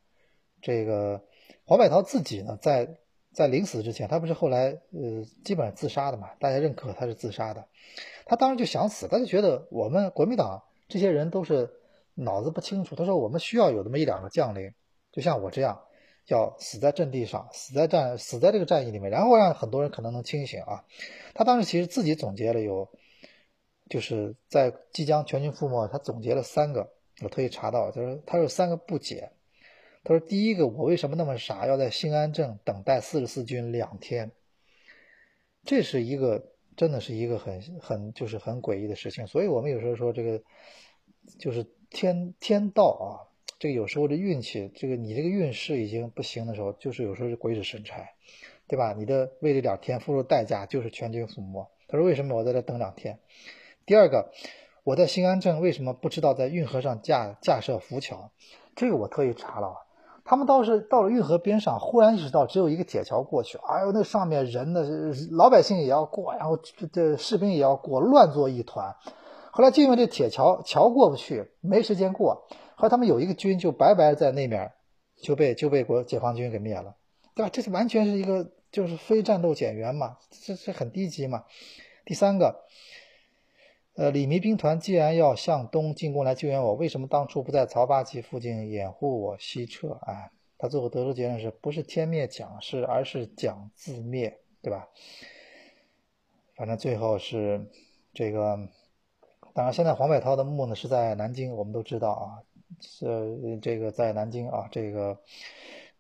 [0.64, 1.22] 这个
[1.66, 2.90] 黄百韬自己呢，在
[3.34, 6.30] 在临死之前，他不是后来呃基本上自杀的嘛？
[6.40, 7.68] 大家认可他是自杀的。
[8.26, 11.70] 他当时就想死，他就觉得我们国民党这些人都是
[12.16, 12.96] 脑子不清楚。
[12.96, 14.74] 他说我们需要有那么一两个将领，
[15.12, 15.82] 就像我这样，
[16.28, 20.86] 要死在阵地上，死在战死在这个战役里面，然后让很多人可能能清醒啊。
[21.34, 22.90] 他当时其实自己总结了有，
[23.90, 26.90] 就是在即将全军覆没，他总结了三个，
[27.22, 29.32] 我特意查到，就是他有三个不解。
[30.06, 34.32] 他说：“第一个，我为什么那么傻，要在兴安镇等待四十四军两天？
[35.64, 39.26] 这是一个，真的是一个很很就是很诡异的事情。
[39.28, 40.44] 所以，我们有时候说这个
[41.40, 48.06] 就是天天道啊，这个有时候这运气，这个你这个运势已经不行的时候，就是有时候是鬼使神差，
[48.68, 48.92] 对吧？
[48.92, 51.66] 你的为这两天付出代价就是全军覆没。
[51.88, 53.20] 他说：为什么我在这等两天？
[53.86, 54.34] 第二个，
[54.84, 58.34] 我在兴安镇为什么不知道在运河上架架设浮桥？
[58.76, 59.78] 这个我特意查了。”
[60.26, 63.58] 他们倒是到了运河边上，忽然意识到只有一个铁桥过去。
[63.58, 64.82] 哎呦，那上面人呢，
[65.32, 68.96] 老百姓也要过，然后这这士兵也要过，乱作一团。
[69.52, 72.46] 后来就因为这铁桥桥过不去，没时间过。
[72.76, 74.72] 后来他们有一个军就白白在那面
[75.22, 76.96] 就被就被国解放军给灭了，
[77.36, 77.50] 对吧？
[77.52, 81.44] 这是完全是一个就是非战斗减员嘛，这是很低级嘛。
[82.06, 82.64] 第三个。
[83.96, 89.90] 呃，李弥兵团既然要向东进攻来救援我，为什么当初不在曹八旗附近掩护我西撤？
[90.02, 94.90] 啊，他最后得出结论是不是天灭蒋氏，而是蒋自灭，对吧？
[96.56, 97.68] 反正最后是
[98.14, 98.68] 这个。
[99.54, 102.42] 当然，现在黄百韬的墓呢是在南京，我们都知道啊，
[102.82, 105.16] 是这个在南京啊，这个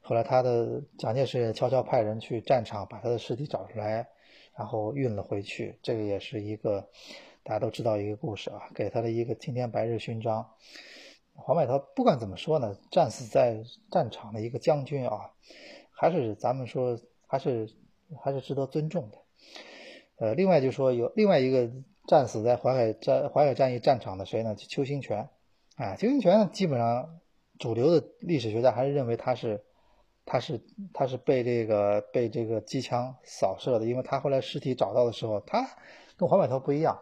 [0.02, 4.08] 后来他的蒋介石悄悄派人去战场把他的尸体找出来，
[4.58, 5.78] 然后运了回去。
[5.84, 6.90] 这个也是一个
[7.44, 10.50] 大家都知道一个故事啊，给他的一个青天白日勋章。
[11.36, 15.32] 黄百韬不管怎么说呢，战死在战场的一个将军啊，
[15.92, 17.70] 还是咱们说还是
[18.22, 19.18] 还是值得尊重的。
[20.18, 21.70] 呃，另外就说有另外一个
[22.08, 24.56] 战死在淮海战淮海战役战场的谁呢？
[24.56, 25.28] 邱清泉。
[25.76, 27.20] 啊，邱清泉基本上
[27.60, 29.64] 主流的历史学家还是认为他是。
[30.26, 30.62] 他是
[30.94, 35.68] 他是被这个被这个机枪扫射的，因为他后来尸体找到的时候，他
[36.16, 36.98] 跟黄百韬不一样，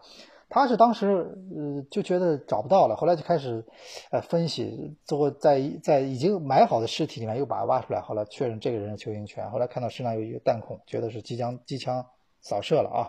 [0.54, 1.08] 他是当时
[1.56, 3.66] 呃就觉得找不到了，后来就开始
[4.12, 12.06] 呃分析，最后在在已经埋好的尸体里面又把它挖出来，后来确认这个人是邱清泉，后来看到身上有一个弹孔，觉得是机枪机枪
[12.42, 13.00] 扫射了啊，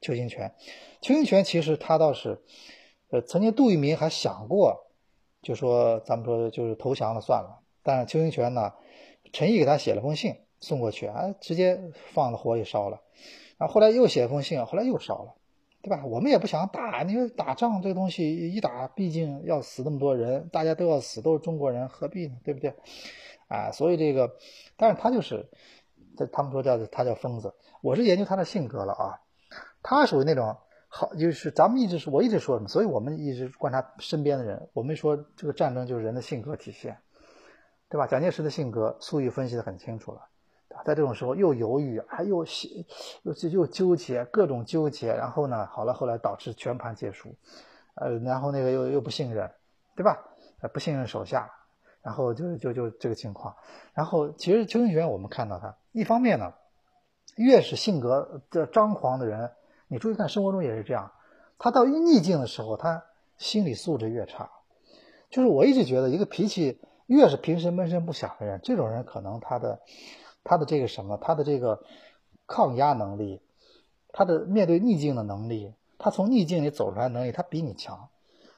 [0.00, 0.54] 邱清泉，
[1.00, 2.40] 邱清泉其实他倒是
[3.10, 4.86] 呃曾经杜聿明还想过，
[5.42, 8.72] 就说咱们说就是投降了算了，但是邱清泉呢？
[9.32, 11.80] 陈毅给他写了封信送过去啊，直接
[12.12, 13.00] 放了火也烧了，
[13.56, 15.34] 然后后来又写封信，后来又烧了，
[15.82, 16.04] 对吧？
[16.06, 22.36] 我们也不想打，你说打仗这个东西一打，毕竟要死那么多人，大家都要死，都是中国人，何必呢？
[22.44, 22.74] 对不对？
[23.48, 24.36] 啊，所以这个，
[24.76, 25.50] 但是他就是，
[26.16, 27.52] 这他们说叫他叫疯子，
[27.82, 29.20] 我是研究他的性格了啊，
[29.82, 30.56] 他属于那种
[30.88, 36.96] 好，就是咱们一直说，我一直说什么，所以我们一直观察身边的人，我们说这个战争就是人的性格体现。
[37.88, 38.06] 对吧？
[38.06, 40.22] 蒋介石的性格，粟裕分析的很清楚了，
[40.84, 42.44] 在这种时候又犹豫，还又
[43.22, 47.34] 又又纠结，各种纠结，然后呢，好了，后来导致全盘皆输，
[47.94, 49.50] 呃，然后那个又又不信任，
[49.94, 50.18] 对吧？
[50.60, 51.50] 呃，不信任手下，
[52.02, 53.54] 然后就就就这个情况。
[53.94, 56.52] 然后其实邱清泉，我们看到他，一方面呢，
[57.36, 59.50] 越是性格的张狂的人，
[59.88, 61.12] 你注意看，生活中也是这样，
[61.58, 63.04] 他到逆境的时候，他
[63.38, 64.50] 心理素质越差。
[65.30, 66.80] 就是我一直觉得，一个脾气。
[67.08, 69.80] 越是平时闷声不响的人，这种人可能他的
[70.44, 71.82] 他的这个什么，他的这个
[72.46, 73.40] 抗压能力，
[74.12, 78.08] 他的面对逆境的能力，他从逆境里走出来能力，他比你强。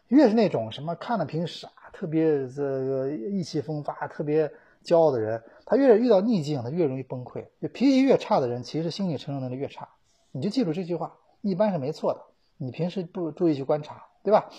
[0.09, 4.53] 越是那种什么看了平时啊特别这个意气风发、特别
[4.85, 7.47] 骄傲的人，他越是遇到逆境，他越容易崩溃。
[7.72, 9.89] 脾气越差的人，其实心理承受能力越差。
[10.30, 12.20] 你就记住这句话，一般是没错的。
[12.57, 14.51] 你平时不注意去观察，对吧？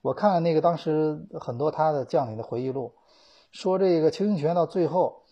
[0.00, 2.94] 我看了那个当时很多他的将领的回忆录。
[3.50, 5.24] 说这个邱清泉到最后，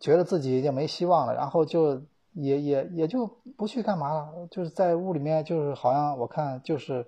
[0.00, 3.26] 觉得自己已经没希望了，然后就也也也就
[3.56, 7.06] 不去干嘛了，就是在屋里面，就是好像我看就是，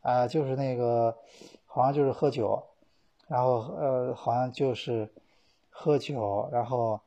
[0.00, 1.16] 啊，就是那个，
[1.64, 2.62] 好像就是喝酒，
[3.26, 5.10] 然后呃，好像就是
[5.70, 7.00] 喝酒，然后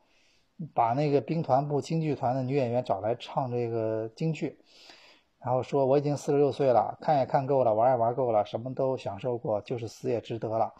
[0.74, 4.58] 把那个兵团部京剧团的女演员找来唱这个京剧，
[5.38, 10.74] 然后说我已经四十六岁了，看也看够了，玩也玩够了，什么都享受过，就是死也值得了。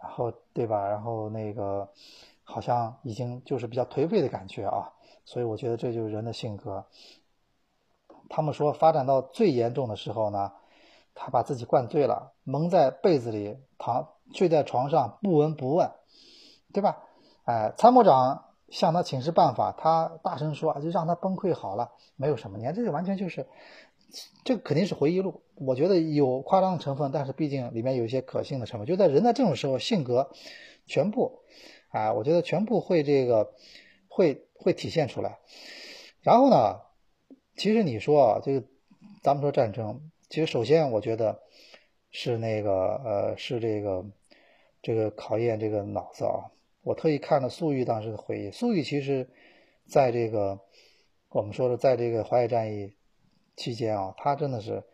[0.00, 0.86] 然后对吧？
[0.88, 1.88] 然后那个
[2.50, 4.90] 好像已经就是比较颓废的感觉啊，
[5.26, 6.86] 所以我觉得这就是人的性格。
[8.30, 10.52] 他们说发展到最严重的时候呢，
[11.14, 15.90] 他把自己灌醉了，蒙在被子里躺睡在床上不闻不问，
[16.72, 17.04] 对吧？
[17.44, 23.46] 哎，参谋长向他请示办法，他大声说就让他崩溃好了，没有什么，你看这个完全就是。
[24.42, 28.86] 这肯定是回忆录，我觉得有夸张的成分，但是毕竟里面有一些可信的成分。
[28.86, 30.30] 就在人在这种时候，性格
[30.86, 31.42] 全部
[31.88, 33.52] 啊，我觉得全部会这个
[34.08, 35.38] 会会体现出来。
[36.22, 36.80] 然后呢，
[37.56, 38.66] 其实你说啊，这个
[39.22, 41.40] 咱们说战争，其实首先我觉得
[42.10, 42.72] 是那个
[43.04, 44.04] 呃，是这个
[44.82, 46.50] 这个考验这个脑子啊。
[46.82, 49.28] 我特意看了粟裕当时的回忆，粟裕其实
[49.86, 50.60] 在这个
[51.30, 52.94] 我们说的在这个淮海战役。
[53.56, 54.84] 期间啊，他真的是，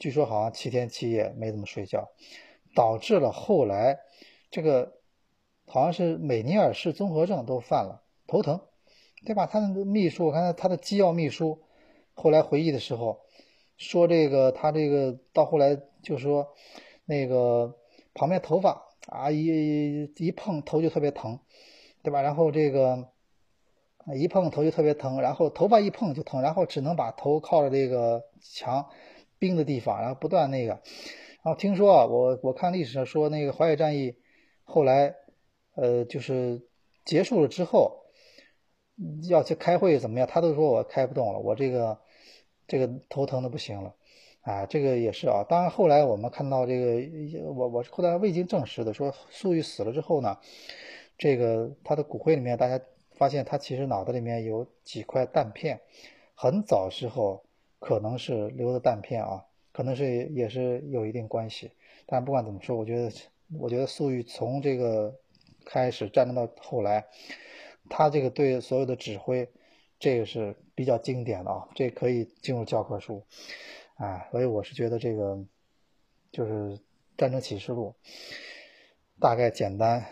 [0.00, 2.08] 据说好像七天七夜没怎么睡觉，
[2.74, 4.00] 导致了后来
[4.50, 4.97] 这个
[5.68, 8.60] 好像是美尼尔氏综合症都犯了，头疼，
[9.24, 9.46] 对吧？
[9.46, 11.62] 他的秘书，我看他的机要秘书
[12.14, 13.20] 后来回忆的时候
[13.76, 16.48] 说，这个他这个到后来就说
[17.04, 17.76] 那个
[18.14, 21.38] 旁边头发啊一一碰头就特别疼，
[22.02, 22.22] 对吧？
[22.22, 23.08] 然后这个。
[24.14, 28.88] 一碰头就特别疼，然后头发一碰就疼，然后只能把头靠着这个墙
[29.38, 30.80] 冰的地方，然后不断那个。
[31.42, 34.16] 然后听说啊，我我看历史上说那个淮海战役
[34.64, 35.14] 后来
[35.80, 36.60] 呃就是
[37.04, 38.04] 结束了之后
[39.28, 41.98] 要去开会怎么样，他都说我开不动了，我这个
[42.66, 43.94] 这个头疼的不行了
[44.42, 45.44] 啊，这个也是啊。
[45.48, 50.38] 当然后来我们看到这个我我后来未经证实的说粟裕死了之后呢，
[51.16, 52.84] 这个他的骨灰里面大家。
[53.18, 55.80] 发现他其实脑袋里面有几块弹片，
[56.36, 57.42] 很早时候
[57.80, 61.72] 可能是留的弹片啊，可能是也是有一定关系。
[62.06, 63.10] 但不管怎么说，我觉得
[63.58, 65.12] 我觉得粟裕从这个
[65.68, 67.04] 开始战争到后来，
[67.90, 69.46] 他这个对所有的指挥，
[69.98, 73.22] 这个是比较经典的啊，这可以进入教科书，
[73.96, 75.38] 啊，所以我是觉得这个
[76.32, 76.80] 就是
[77.18, 77.94] 战争启示录，
[79.20, 80.06] 大概简单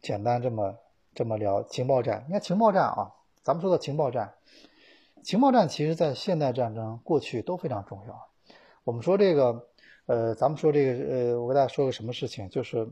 [0.00, 0.78] 简单这么
[1.14, 4.34] 这么聊情报战，你看情报战啊，咱们说的情报战，
[5.22, 8.28] 情报战其实在现代战争过去都非常重要，
[8.84, 9.68] 我们说这个。
[10.08, 12.88] 呃，咱们说这个，呃，我给大家说个什么事情，就是，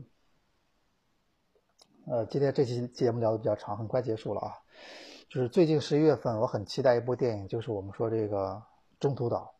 [2.07, 4.53] 呃，今天这期节目聊的比较长，很快结束了啊。
[5.27, 8.61] 就是最近十一月份，我很期待一部电影，就是我们说这个
[8.99, 9.55] 中途岛。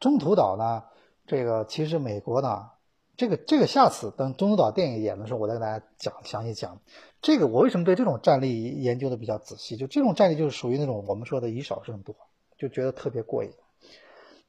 [0.00, 0.82] 中途岛呢，
[1.26, 2.70] 这个其实美国呢，
[3.14, 6.80] 这个这个下次等中途岛电影演的时候，我再给大家讲详细讲。
[7.20, 9.76] 这个我为什么对这种战力研究的比较仔细？
[9.76, 12.16] 就这种战力就是属于那种我们说的以少胜多，
[12.56, 13.50] 就觉得特别过瘾。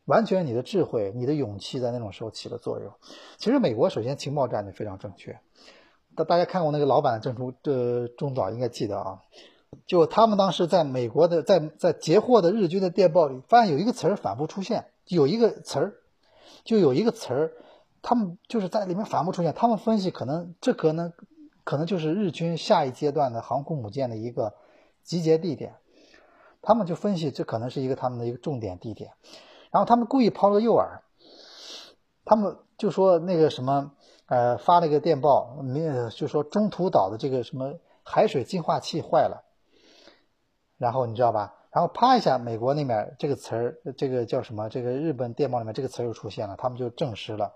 [0.05, 2.93] 完全你的智慧、你的勇气在那种时候起了作用。
[3.37, 5.37] 其实美国首先情报战就非常正确。
[6.15, 9.19] 大大家看过那个老版的《正出这中岛》，应该记得啊。
[9.85, 15.93] 就他们当时在美国的在在截获的日军的电报里，发现有一个词儿反复出现，有一个词儿，
[16.63, 17.51] 就有一个词儿，
[18.01, 19.53] 他们就是在里面反复出现。
[19.53, 21.11] 他们分析可能这可能
[21.65, 24.53] 可能就是日军下一阶段的航空母舰的一个
[25.03, 25.75] 集结地点。
[26.61, 29.11] 他们就分析这可能是一个他们的一个重点地点。
[29.71, 31.01] 然后他们故意抛了个诱饵，
[32.23, 33.91] 他们就说那个什么，
[34.27, 39.43] 呃，发了一个电报，没就说中途岛的这个什么海水净化器坏了，
[40.77, 41.53] 然后你知道吧？
[41.71, 44.69] 然后啪一下，美国那边这个词儿，这个叫什么？
[44.69, 47.53] 这个日本电报里面这个词儿又出现了，他们就证实了，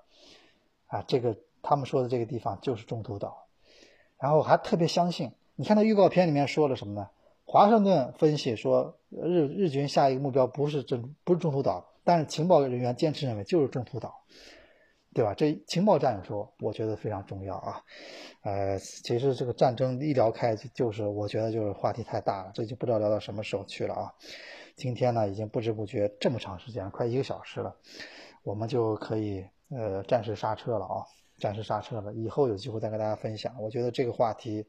[0.88, 3.45] 啊，这个他们说的这个地方就是中途岛，
[4.20, 5.32] 然后还特别相信。
[5.55, 7.09] 你看那预告片里面说了什么呢？
[7.45, 11.86] 华盛顿分析说，日日军下一个目标不是中不是中途岛。
[12.03, 14.22] 但是情报人员坚持认为就是中途岛，
[15.14, 15.34] 对吧？
[15.34, 17.84] 这情报战有时候我觉得非常重要啊。
[18.43, 24.14] 呃，其实这个战争一聊开就是我觉得就是话题太大了，这就不知道聊到什么时候去了啊。
[24.76, 27.76] 今天呢已经不知不觉这么长时间，快一个小时了，
[28.43, 31.03] 我们就可以呃暂时刹车了啊，
[31.39, 32.14] 暂时刹车了。
[32.14, 33.55] 以后有机会再跟大家分享。
[33.62, 34.66] 我觉得这个话题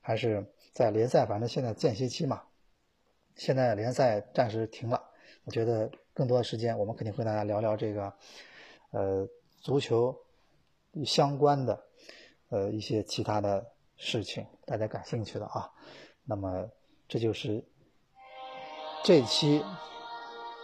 [0.00, 2.42] 还是在联赛，反正现在间歇期嘛，
[3.36, 5.02] 现在联赛暂时停了，
[5.44, 5.90] 我觉得。
[6.14, 8.12] 更多的时间，我们肯定会大家聊聊这个，
[8.90, 9.26] 呃，
[9.62, 10.14] 足球
[11.06, 11.82] 相关的，
[12.50, 13.64] 呃，一些其他的
[13.96, 15.70] 事情，大家感兴趣的啊。
[16.24, 16.68] 那么，
[17.08, 17.64] 这就是
[19.04, 19.64] 这期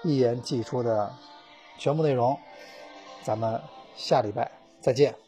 [0.05, 1.15] 一言既出的
[1.79, 2.37] 全部内容。
[3.25, 3.61] 咱们
[3.97, 5.28] 下礼拜再见。